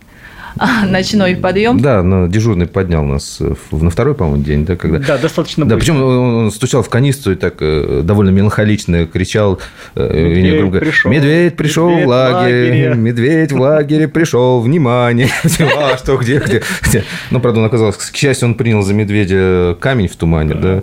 [0.89, 1.81] ночной подъем.
[1.81, 3.41] Да, но дежурный поднял нас
[3.71, 4.99] на второй, по-моему, день, да, когда.
[4.99, 5.67] Да, достаточно.
[5.67, 9.61] Да, причем он стучал в канистру и так э, довольно меланхолично кричал.
[9.95, 11.11] Э, медведь грубо, пришел.
[11.11, 12.95] Медведь пришел медведь в лагерь.
[12.95, 14.61] Медведь в лагере пришел.
[14.61, 15.29] Внимание.
[15.79, 17.05] А что, где, где?
[17.31, 20.83] Ну, правда, он оказался, к счастью, он принял за медведя камень в тумане, да.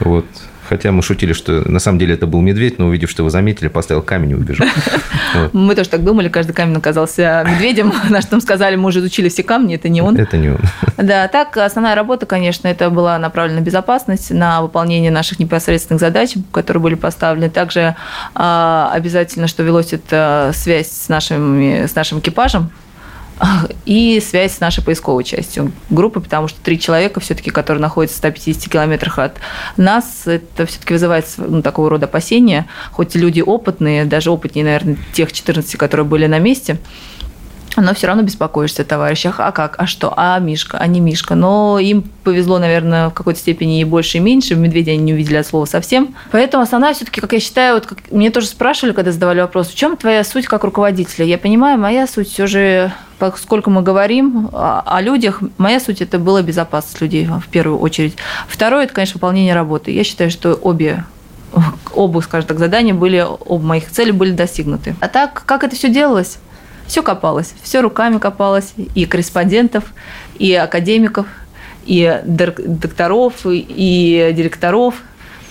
[0.00, 0.24] Вот.
[0.70, 3.66] Хотя мы шутили, что на самом деле это был медведь, но увидев, что вы заметили,
[3.66, 4.68] поставил камень и убежал.
[5.52, 7.92] Мы тоже так думали, каждый камень оказался медведем.
[8.08, 10.16] На что нам сказали, мы уже изучили все камни, это не он.
[10.16, 10.60] Это не он.
[10.96, 16.34] Да, так основная работа, конечно, это была направлена на безопасность, на выполнение наших непосредственных задач,
[16.52, 17.50] которые были поставлены.
[17.50, 17.96] Также
[18.36, 22.70] а, обязательно, что велось это связь с, нашими, с нашим экипажем,
[23.86, 28.18] и связь с нашей поисковой частью группы, потому что три человека все-таки, которые находятся в
[28.18, 29.36] 150 километрах от
[29.76, 35.32] нас, это все-таки вызывает ну, такого рода опасения, хоть люди опытные, даже опытнее, наверное, тех
[35.32, 36.78] 14, которые были на месте,
[37.76, 39.38] но все равно беспокоишься о товарищах.
[39.38, 39.76] А как?
[39.78, 40.12] А что?
[40.16, 40.78] А Мишка?
[40.78, 41.34] А не Мишка?
[41.34, 44.56] Но им повезло, наверное, в какой-то степени и больше, и меньше.
[44.56, 46.14] Медведя они не увидели от слова совсем.
[46.32, 49.76] Поэтому основная все-таки, как я считаю, вот как мне тоже спрашивали, когда задавали вопрос, в
[49.76, 51.24] чем твоя суть как руководителя?
[51.24, 56.42] Я понимаю, моя суть все же поскольку мы говорим о, людях, моя суть это была
[56.42, 58.16] безопасность людей в первую очередь.
[58.48, 59.92] Второе это, конечно, выполнение работы.
[59.92, 61.04] Я считаю, что обе
[61.94, 64.96] оба, скажем так, задания были, оба моих цели были достигнуты.
[65.00, 66.38] А так, как это все делалось?
[66.86, 69.84] Все копалось, все руками копалось, и корреспондентов,
[70.38, 71.26] и академиков,
[71.84, 74.94] и докторов, и директоров.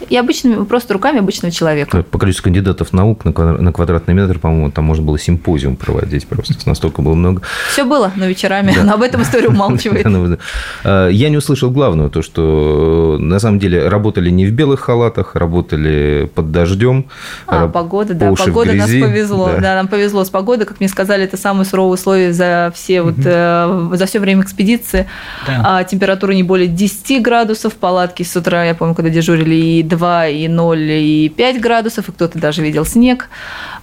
[0.08, 2.04] И обычными, просто руками обычного человека.
[2.04, 6.54] По количеству кандидатов наук на квадратный метр, по-моему, там можно было симпозиум проводить просто.
[6.66, 7.42] Настолько было много.
[7.72, 8.74] Все было, но вечерами.
[8.76, 8.84] Да.
[8.84, 10.08] Но об этом история умалчивает.
[10.84, 15.36] А, я не услышал главное, то, что на самом деле работали не в белых халатах,
[15.36, 17.06] работали под дождем.
[17.48, 19.52] А, погода, да, погода нас повезло.
[19.60, 19.76] Да.
[19.76, 20.66] нам повезло с погодой.
[20.66, 25.08] Как мне сказали, это самые суровые условия за все вот, э, за все время экспедиции.
[25.48, 25.62] Да.
[25.66, 30.28] А, температура не более 10 градусов, палатки с утра, я помню, когда дежурили и 2,
[30.28, 33.30] и 0, и 5 градусов, и кто-то даже видел снег.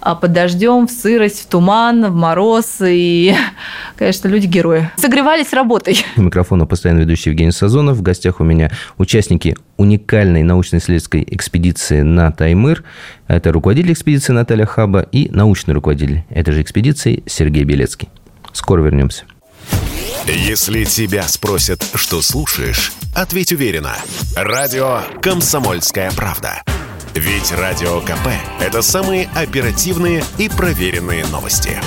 [0.00, 3.34] А под дождем, в сырость, в туман, в мороз, и,
[3.96, 4.90] конечно, люди герои.
[4.96, 6.04] Согревались работой.
[6.16, 7.98] У микрофона постоянно ведущий Евгений Сазонов.
[7.98, 12.84] В гостях у меня участники уникальной научно-исследовательской экспедиции на Таймыр.
[13.28, 18.08] Это руководитель экспедиции Наталья Хаба и научный руководитель этой же экспедиции Сергей Белецкий.
[18.52, 19.24] Скоро вернемся.
[20.24, 23.94] Если тебя спросят, что слушаешь, ответь уверенно.
[24.34, 26.62] Радио «Комсомольская правда».
[27.14, 28.28] Ведь Радио КП–
[28.60, 31.80] это самые оперативные и проверенные новости.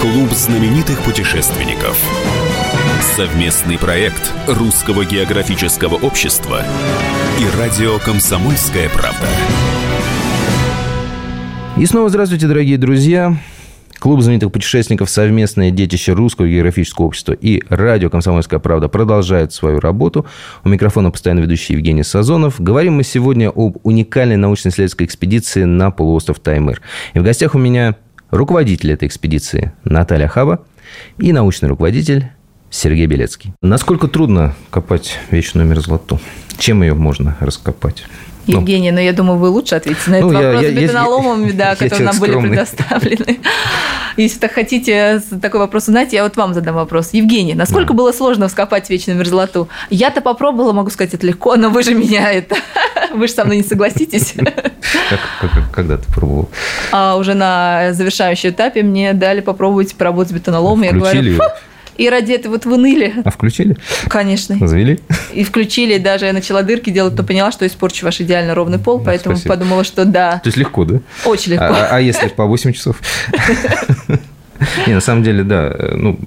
[0.00, 1.98] Клуб знаменитых путешественников.
[3.16, 6.64] Совместный проект Русского географического общества
[7.38, 9.26] и радио «Комсомольская правда».
[11.78, 13.36] И снова здравствуйте, дорогие друзья.
[14.00, 20.26] Клуб знаменитых путешественников «Совместное детище Русского географического общества» и радио «Комсомольская правда» продолжает свою работу.
[20.64, 22.60] У микрофона постоянно ведущий Евгений Сазонов.
[22.60, 26.82] Говорим мы сегодня об уникальной научно-исследовательской экспедиции на полуостров Таймыр.
[27.14, 27.94] И в гостях у меня
[28.32, 30.64] руководитель этой экспедиции Наталья Хаба
[31.18, 32.26] и научный руководитель
[32.70, 33.52] Сергей Белецкий.
[33.62, 36.18] Насколько трудно копать вечную мерзлоту?
[36.58, 38.04] Чем ее можно раскопать?
[38.48, 38.60] Ну.
[38.60, 41.74] Евгений, но я думаю, вы лучше ответите на этот ну, вопрос я, я, бетоноломами, да,
[41.76, 43.38] которые нам были предоставлены.
[44.16, 47.10] Если так хотите такой вопрос узнать, я вот вам задам вопрос.
[47.12, 47.94] Евгений, насколько да.
[47.94, 49.68] было сложно вскопать вечную мерзлоту?
[49.90, 52.56] Я-то попробовала, могу сказать, это легко, но вы же меня это...
[53.10, 54.34] Вы же со мной не согласитесь.
[55.72, 56.50] Когда ты пробовал?
[56.92, 60.82] А уже на завершающем этапе мне дали попробовать поработать с бетоноломом.
[60.82, 61.40] Я говорю,
[61.98, 63.12] и ради этого вот выныли.
[63.24, 63.76] А включили?
[64.08, 64.56] Конечно.
[64.66, 65.00] Завели?
[65.34, 69.00] И включили, даже я начала дырки делать, то поняла, что испорчу ваш идеально ровный пол,
[69.00, 69.54] поэтому Спасибо.
[69.56, 70.38] подумала, что да.
[70.38, 71.00] То есть легко, да?
[71.24, 71.66] Очень легко.
[71.66, 73.00] А, а если по 8 часов?
[74.86, 76.18] Не, на самом деле, да, ну,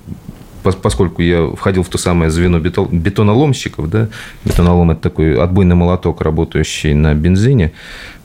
[0.62, 4.10] поскольку я входил в то самое звено бетоноломщиков, да,
[4.46, 7.72] бетонолом– это такой отбойный молоток, работающий на бензине,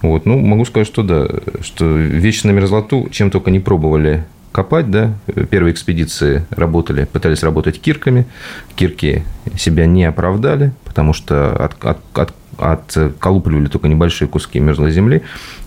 [0.03, 1.29] вот, ну, могу сказать, что да,
[1.63, 4.25] что вечно мерзлоту чем только не пробовали
[4.57, 5.13] копать, да,
[5.51, 8.27] первые экспедиции работали, пытались работать кирками,
[8.75, 9.23] кирки
[9.55, 15.21] себя не оправдали, потому что от, от, от, отколупливали только небольшие куски мерзлой земли,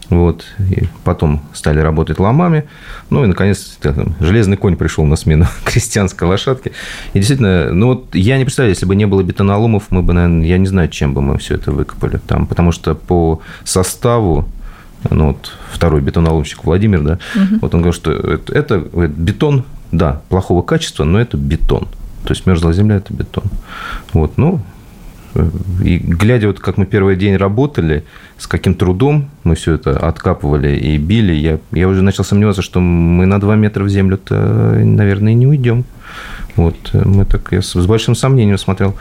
[0.09, 2.63] вот, и потом стали работать ломами,
[3.11, 6.71] ну и, наконец, там, железный конь пришел на смену крестьянской лошадке.
[7.13, 10.47] И действительно, ну вот я не представляю, если бы не было бетоноломов, мы бы, наверное,
[10.47, 14.49] я не знаю, чем бы мы все это выкопали там, потому что по составу
[15.09, 17.59] ну, вот второй бетоноломщик Владимир, да, угу.
[17.61, 21.87] вот он говорит, что это, это говорит, бетон, да, плохого качества, но это бетон.
[22.23, 23.45] То есть мерзлая земля– это бетон.
[24.13, 24.61] Вот, ну,
[25.83, 28.03] и глядя, вот как мы первый день работали,
[28.37, 32.79] с каким трудом мы все это откапывали и били, я, я уже начал сомневаться, что
[32.79, 34.35] мы на 2 метра в землю-то,
[34.83, 35.85] наверное, не уйдем.
[36.55, 38.95] Вот, мы так, я с большим сомнением смотрел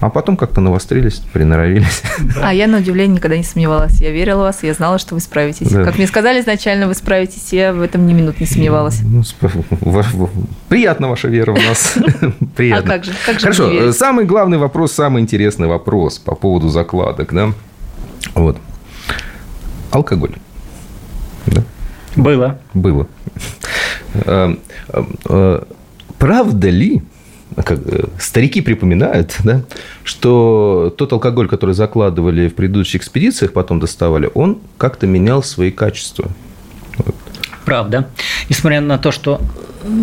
[0.00, 2.02] а потом как-то навострились, приноровились.
[2.42, 4.00] А я, на удивление, никогда не сомневалась.
[4.00, 5.70] Я верила в вас, я знала, что вы справитесь.
[5.70, 5.84] Да.
[5.84, 9.00] Как мне сказали изначально, вы справитесь, я в этом ни минут не сомневалась.
[9.02, 9.22] Ну,
[10.68, 11.94] приятно ваша вера в нас.
[12.56, 12.94] Приятно.
[12.94, 13.12] А как же?
[13.26, 17.34] Как же Хорошо, самый главный вопрос, самый интересный вопрос по поводу закладок.
[17.34, 17.52] Да?
[18.34, 18.56] Вот.
[19.90, 20.34] Алкоголь.
[21.46, 21.62] Да?
[22.16, 22.58] Было.
[22.74, 23.06] Было.
[24.14, 24.54] Э,
[25.28, 25.62] э,
[26.18, 27.02] правда ли,
[27.56, 29.62] как, э, старики припоминают, да,
[30.04, 36.30] что тот алкоголь, который закладывали в предыдущих экспедициях, потом доставали, он как-то менял свои качества.
[36.96, 37.14] Вот.
[37.64, 38.08] Правда.
[38.48, 39.40] Несмотря на то, что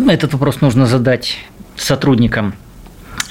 [0.08, 1.38] этот вопрос нужно задать
[1.76, 2.54] сотрудникам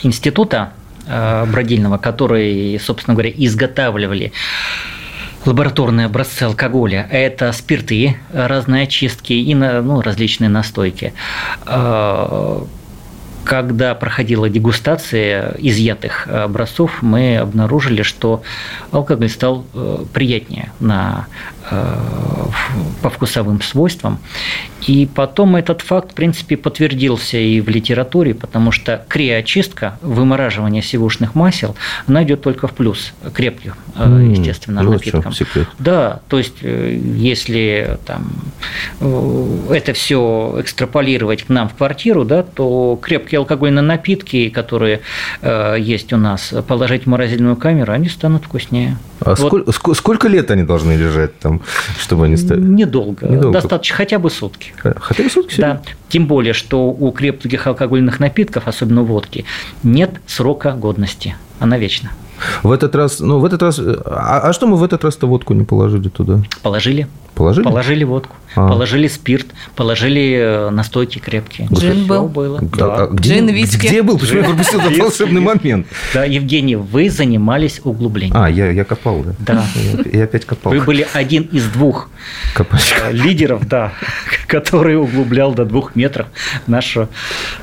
[0.04, 0.74] института
[1.08, 4.32] э, бродильного, которые, собственно говоря, изготавливали
[5.46, 7.08] лабораторные образцы алкоголя.
[7.10, 11.14] Это спирты, разные очистки и ну, различные настойки.
[13.48, 18.44] Э, когда проходила дегустация изъятых образцов, мы обнаружили, что
[18.92, 21.57] алкоголь стал э, приятнее на Э,
[23.02, 24.20] по вкусовым свойствам.
[24.88, 31.36] И потом этот факт, в принципе, подтвердился и в литературе, потому что криоочистка, вымораживание сивушных
[31.36, 35.34] масел, она идет только в плюс крепких, mm, естественно, вот напиткам.
[35.80, 38.32] Да, то есть, э, если там,
[39.70, 45.02] это все экстраполировать к нам в квартиру, да, то крепкие алкогольные напитки, которые
[45.78, 48.98] есть у нас, положить в морозильную камеру, они станут вкуснее.
[49.20, 49.40] А вот.
[49.40, 51.57] сколько, сколько лет они должны лежать там?
[52.00, 52.62] Чтобы они стали?
[52.62, 53.28] Недолго.
[53.28, 53.52] Недолго.
[53.52, 54.74] Достаточно хотя бы сутки.
[54.78, 55.60] Хотя бы сутки?
[55.60, 55.82] Да.
[56.10, 59.46] Тем более, что у крепких алкогольных напитков, особенно водки,
[59.84, 61.36] нет срока годности.
[61.60, 62.12] Она вечна.
[62.64, 65.54] В этот раз, ну, в этот раз, а, а что мы в этот раз-то водку
[65.54, 66.42] не положили туда?
[66.62, 67.08] Положили.
[67.38, 67.66] Положили?
[67.66, 68.68] Положили водку, а.
[68.68, 71.68] положили спирт, положили э, настойки крепкие.
[71.72, 72.28] Джин был.
[72.28, 72.60] было.
[72.60, 73.04] Да.
[73.04, 73.86] А, где, Джин, виски.
[73.86, 74.18] Где был?
[74.18, 75.86] Почему я пропустил этот волшебный момент?
[76.16, 78.36] Да, Евгений, вы занимались углублением.
[78.36, 79.36] А, я, я копал, да?
[79.40, 79.66] Да.
[80.12, 80.74] Я, я опять копал.
[80.74, 82.10] Вы были один из двух
[82.56, 83.10] Копачка.
[83.10, 83.94] Э, лидеров, да,
[84.48, 86.28] который углублял до двух метров
[86.66, 87.08] нашу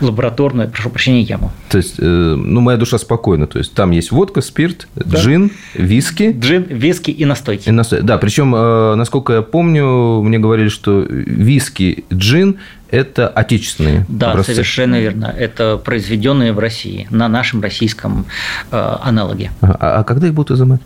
[0.01, 1.51] лабораторную, прошу прощения, яму.
[1.69, 3.47] То есть, э, ну, моя душа спокойна.
[3.47, 4.64] То есть, там есть водка, спирт,
[4.95, 5.19] да.
[5.19, 6.35] джин, виски.
[6.39, 7.69] Джин, виски и настойки.
[7.69, 8.05] И настойки.
[8.05, 12.57] Да, причем, насколько я помню, мне говорили, что виски, джин
[12.95, 14.53] это отечественные Да, образцы.
[14.53, 15.35] совершенно верно.
[15.37, 18.27] Это произведенные в России, на нашем российском
[18.71, 19.51] э, аналоге.
[19.61, 20.81] А, а когда их будут изымать?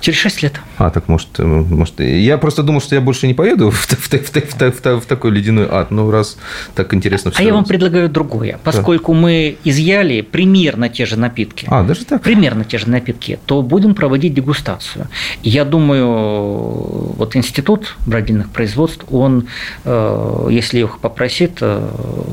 [0.00, 0.60] Через 6 лет.
[0.78, 2.00] А, так может, э, может...
[2.00, 5.30] Я просто думал, что я больше не поеду в, в, в, в, в, в такой
[5.30, 6.36] ледяной ад, но раз
[6.74, 7.40] так интересно все.
[7.40, 8.58] А я вам предлагаю другое.
[8.64, 9.20] Поскольку да.
[9.20, 12.22] мы изъяли примерно те же напитки, а, даже так?
[12.22, 15.06] примерно те же напитки, то будем проводить дегустацию.
[15.42, 19.46] Я думаю, вот институт бродильных производств, он,
[19.84, 21.88] э, если их попросить, пригласит, э,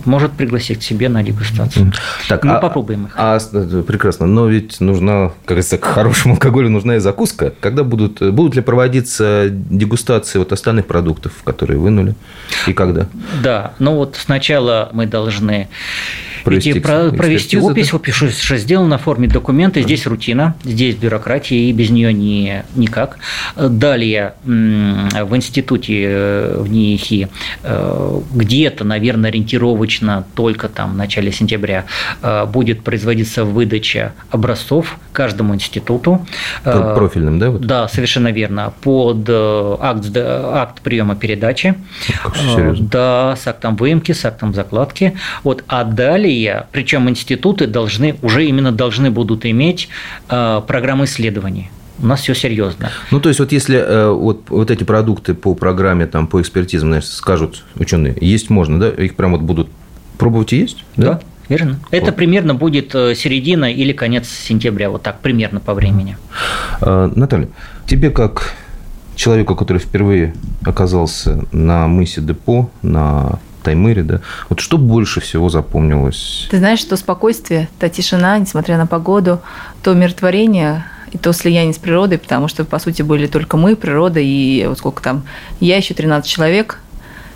[0.06, 1.92] может пригласить к себе на дегустацию.
[2.30, 3.14] Так, Мы а, попробуем их.
[3.16, 4.26] А, прекрасно.
[4.28, 7.54] Но ведь нужна, как говорится, к хорошему алкоголю нужна и закуска.
[7.60, 12.16] Когда будут, будут ли проводиться дегустации вот остальных продуктов, которые вынули,
[12.68, 13.08] и когда?
[13.42, 15.68] Да, ну вот сначала мы должны
[16.44, 17.98] провести, про, провести опись, да?
[17.98, 19.82] опись, что сделано в форме документа.
[19.82, 23.18] Здесь рутина, здесь бюрократия, и без нее не, никак.
[23.56, 27.28] Далее в институте э, в НИИХИ
[27.64, 31.86] э, где-то, наверное, ориентировочно только там в начале сентября
[32.22, 36.26] э, будет производиться выдача образцов каждому институту.
[36.64, 37.52] Профильным, да?
[37.52, 37.62] Вот?
[37.62, 38.74] Да, совершенно верно.
[38.82, 41.76] Под акт, акт приема передачи.
[42.36, 42.88] Серьезно?
[42.88, 45.18] Да, с актом выемки, с актом закладки.
[45.44, 49.90] Вот, а далее далее, причем институты должны, уже именно должны будут иметь
[50.30, 51.70] э, программы исследований.
[52.02, 52.90] У нас все серьезно.
[53.12, 56.90] Ну, то есть, вот если э, вот, вот эти продукты по программе, там, по экспертизам,
[56.90, 59.70] значит, скажут ученые, есть можно, да, их прям вот будут
[60.18, 60.84] пробовать и есть?
[60.98, 61.80] Да, да верно.
[61.92, 61.94] Вот.
[61.94, 66.18] Это примерно будет э, середина или конец сентября, вот так, примерно по времени.
[66.82, 67.50] Наталья,
[67.86, 68.54] тебе как
[69.16, 70.34] человеку, который впервые
[70.66, 74.22] оказался на мысе Депо, на Таймыре, да.
[74.50, 76.48] Вот что больше всего запомнилось?
[76.52, 79.42] Ты знаешь, что спокойствие, та тишина, несмотря на погоду,
[79.82, 84.20] то умиротворение, и то слияние с природой, потому что, по сути, были только мы, природа,
[84.20, 85.24] и вот сколько там,
[85.60, 86.80] я еще 13 человек,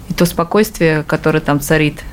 [0.10, 2.04] и то спокойствие, которое там царит,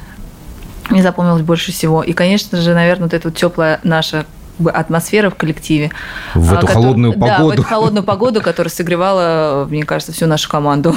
[0.91, 2.03] мне запомнилось больше всего.
[2.03, 4.27] И, конечно же, наверное, вот эта вот теплая наша
[4.67, 5.91] атмосфера в коллективе.
[6.35, 7.29] В эту который, холодную погоду.
[7.29, 10.95] Да, в эту холодную погоду, которая согревала, мне кажется, всю нашу команду.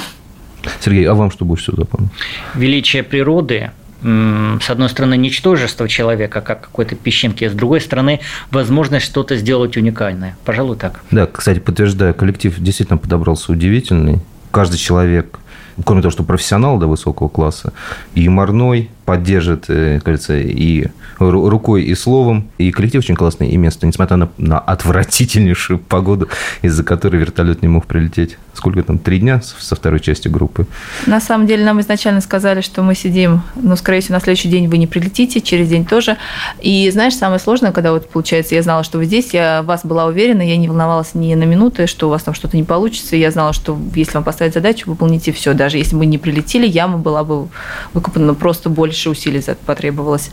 [0.79, 2.15] Сергей, а вам что больше всего запомнилось?
[2.55, 8.19] Величие природы, с одной стороны, ничтожество человека, как какой-то песчинки, а с другой стороны,
[8.51, 10.37] возможность что-то сделать уникальное.
[10.45, 11.01] Пожалуй, так.
[11.11, 14.19] Да, кстати, подтверждаю, коллектив действительно подобрался удивительный.
[14.51, 15.39] Каждый человек,
[15.83, 17.73] кроме того, что профессионал до высокого класса,
[18.13, 20.87] юморной, поддержит, э, кажется, и
[21.17, 22.49] рукой, и словом.
[22.57, 26.27] И коллектив очень классный, и место, несмотря на, на отвратительнейшую погоду,
[26.61, 28.37] из-за которой вертолет не мог прилететь.
[28.53, 30.67] Сколько там, три дня со второй части группы?
[31.05, 34.67] На самом деле нам изначально сказали, что мы сидим, ну, скорее всего, на следующий день
[34.67, 36.17] вы не прилетите, через день тоже.
[36.59, 40.05] И знаешь, самое сложное, когда вот получается, я знала, что вы здесь, я вас была
[40.05, 43.15] уверена, я не волновалась ни на минуты, что у вас там что-то не получится.
[43.15, 45.53] Я знала, что если вам поставить задачу, выполните все.
[45.53, 47.47] Даже если бы не прилетели, яма была бы
[47.93, 50.31] выкопана просто больше усилий потребовалось.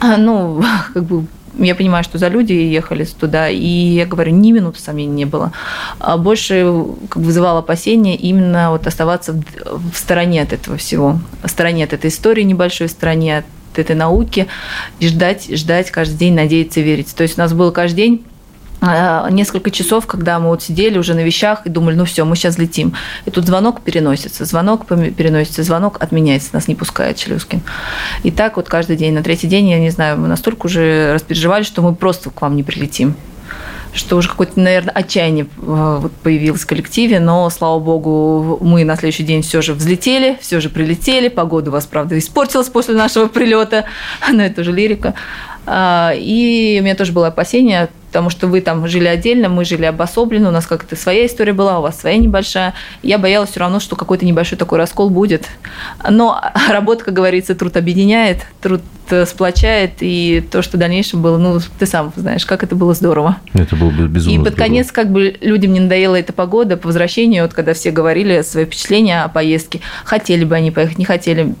[0.00, 0.62] А, ну,
[0.94, 1.26] как бы
[1.58, 5.52] я понимаю, что за люди ехали туда, и я говорю, ни минуты сомнений не было.
[5.98, 9.42] А больше как вызывало опасения именно вот оставаться в,
[9.92, 13.44] в стороне от этого всего, в стороне от этой истории небольшой, в стороне от
[13.76, 14.46] этой науки,
[14.98, 17.14] и ждать, ждать каждый день, надеяться, верить.
[17.14, 18.24] То есть у нас было каждый день
[18.80, 22.58] несколько часов, когда мы вот сидели уже на вещах и думали, ну все, мы сейчас
[22.58, 22.94] летим.
[23.26, 27.60] И тут звонок переносится, звонок переносится, звонок отменяется, нас не пускает Челюскин.
[28.22, 29.14] И так вот каждый день.
[29.14, 32.56] На третий день, я не знаю, мы настолько уже распереживали, что мы просто к вам
[32.56, 33.14] не прилетим
[33.92, 39.24] что уже какое-то, наверное, отчаяние э, появилось в коллективе, но, слава богу, мы на следующий
[39.24, 43.86] день все же взлетели, все же прилетели, погода у вас, правда, испортилась после нашего прилета,
[44.32, 45.14] но это уже лирика.
[45.72, 49.84] А, и у меня тоже было опасение потому что вы там жили отдельно, мы жили
[49.84, 52.74] обособленно, у нас как-то своя история была, у вас своя небольшая.
[53.04, 55.46] Я боялась все равно, что какой-то небольшой такой раскол будет.
[56.08, 61.38] Но работа, как говорится, труд объединяет, труд э, сплочает, и то, что в дальнейшем было,
[61.38, 63.36] ну, ты сам знаешь, как это было здорово.
[63.54, 64.66] Это было безумно И под здорово.
[64.66, 68.64] конец, как бы, людям не надоела эта погода, по возвращению, вот когда все говорили свои
[68.64, 71.54] впечатления о поездке, хотели бы они поехать, не хотели,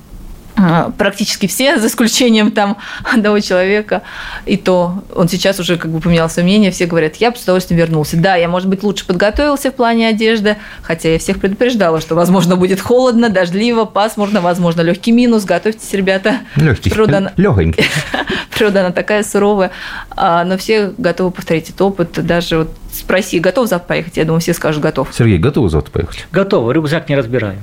[0.96, 4.02] практически все, за исключением там одного человека.
[4.46, 6.70] И то он сейчас уже как бы поменял свое мнение.
[6.70, 8.16] Все говорят, я бы с удовольствием вернулся.
[8.16, 12.56] Да, я, может быть, лучше подготовился в плане одежды, хотя я всех предупреждала, что, возможно,
[12.56, 15.44] будет холодно, дождливо, пасмурно, возможно, легкий минус.
[15.44, 16.40] Готовьтесь, ребята.
[16.56, 16.90] Легкий.
[16.90, 17.84] Природа, Легонький.
[18.60, 19.70] природа, она такая суровая.
[20.10, 22.24] А, но все готовы повторить этот опыт.
[22.26, 24.16] Даже вот спроси, готов завтра поехать?
[24.16, 25.08] Я думаю, все скажут, готов.
[25.16, 26.26] Сергей, готовы завтра поехать?
[26.32, 27.58] Готово, рюкзак не разбираю.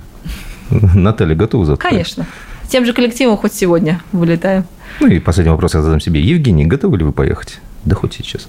[0.70, 1.90] Наталья, готова завтра?
[1.90, 2.26] Конечно.
[2.57, 4.66] С тем же коллективом хоть сегодня вылетаем.
[5.00, 6.22] Ну и последний вопрос я задам себе.
[6.22, 7.60] Евгений, готовы ли вы поехать?
[7.86, 8.48] Да хоть сейчас.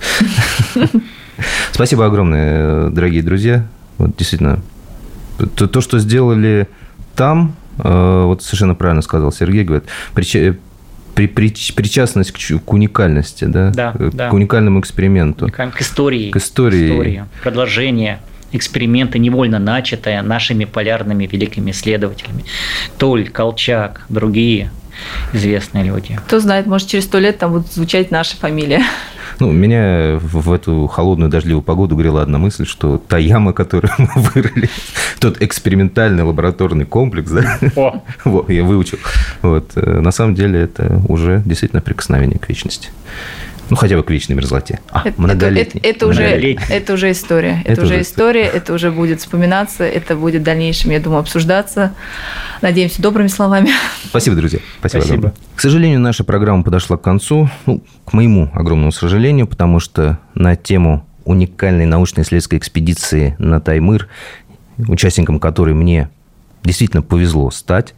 [1.72, 3.66] Спасибо огромное, дорогие друзья.
[3.98, 4.60] Вот действительно,
[5.54, 6.68] то, то, что сделали
[7.14, 10.56] там, э, вот совершенно правильно сказал Сергей, говорит, прича-
[11.14, 13.70] при, при, причастность к, к уникальности, да?
[13.70, 14.30] Да, к, да.
[14.30, 15.48] к уникальному эксперименту.
[15.48, 16.30] К истории.
[16.30, 16.90] К истории.
[16.90, 17.28] История.
[17.42, 18.20] Продолжение
[18.52, 22.44] эксперимента, невольно начатое нашими полярными великими исследователями.
[22.98, 24.70] Толь, Колчак, другие
[25.32, 26.18] известные люди.
[26.26, 28.82] Кто знает, может, через сто лет там будет звучать наша фамилия.
[29.40, 34.08] Ну, меня в эту холодную дождливую погоду грела одна мысль, что та яма, которую мы
[34.16, 34.68] вырыли,
[35.20, 38.98] тот экспериментальный лабораторный комплекс, да, О, вот, я выучил,
[39.42, 42.90] вот, э, на самом деле это уже действительно прикосновение к вечности.
[43.70, 44.80] Ну, хотя бы к вечной мерзлоте.
[44.90, 45.80] А, Это- многолетний.
[45.80, 46.66] Это, это уже, Многолетний.
[46.74, 47.60] это уже история.
[47.64, 51.20] Это, Это уже уже история, это уже будет вспоминаться, это будет в дальнейшем, я думаю,
[51.20, 51.92] обсуждаться.
[52.62, 53.70] Надеемся, добрыми словами.
[54.04, 54.60] Спасибо, друзья.
[54.78, 55.00] Спасибо.
[55.02, 55.18] Спасибо.
[55.18, 55.34] огромное.
[55.54, 57.50] К сожалению, наша программа подошла к концу.
[57.66, 64.08] Ну, к моему огромному сожалению, потому что на тему уникальной научно-исследовательской экспедиции на Таймыр,
[64.78, 66.08] участником которой мне
[66.64, 67.94] действительно повезло стать,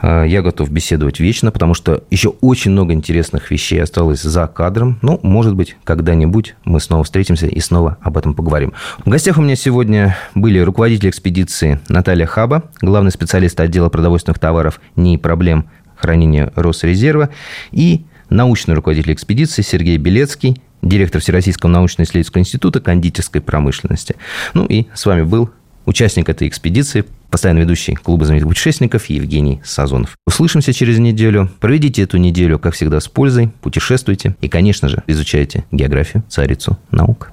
[0.00, 4.98] э, я готов беседовать вечно, потому что еще очень много интересных вещей осталось за кадром.
[5.02, 8.72] Ну, может быть, когда-нибудь мы снова встретимся и снова об этом поговорим.
[9.04, 14.80] В гостях у меня сегодня были руководитель экспедиции Наталья Хаба, главный специалист отдела продовольственных товаров
[14.96, 15.66] НИИ проблем
[15.96, 17.30] хранения Росрезерва
[17.70, 24.16] и научный руководитель экспедиции Сергей Белецкий, директор Всероссийского научно-исследовательского института кондитерской промышленности.
[24.52, 25.50] Ну и с вами был
[25.86, 30.16] участник этой экспедиции, постоянно ведущий клуба знаменитых путешественников Евгений Сазонов.
[30.26, 31.50] Услышимся через неделю.
[31.60, 37.32] Проведите эту неделю, как всегда, с пользой, путешествуйте и, конечно же, изучайте географию, царицу наук.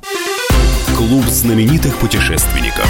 [0.97, 2.87] Клуб знаменитых путешественников.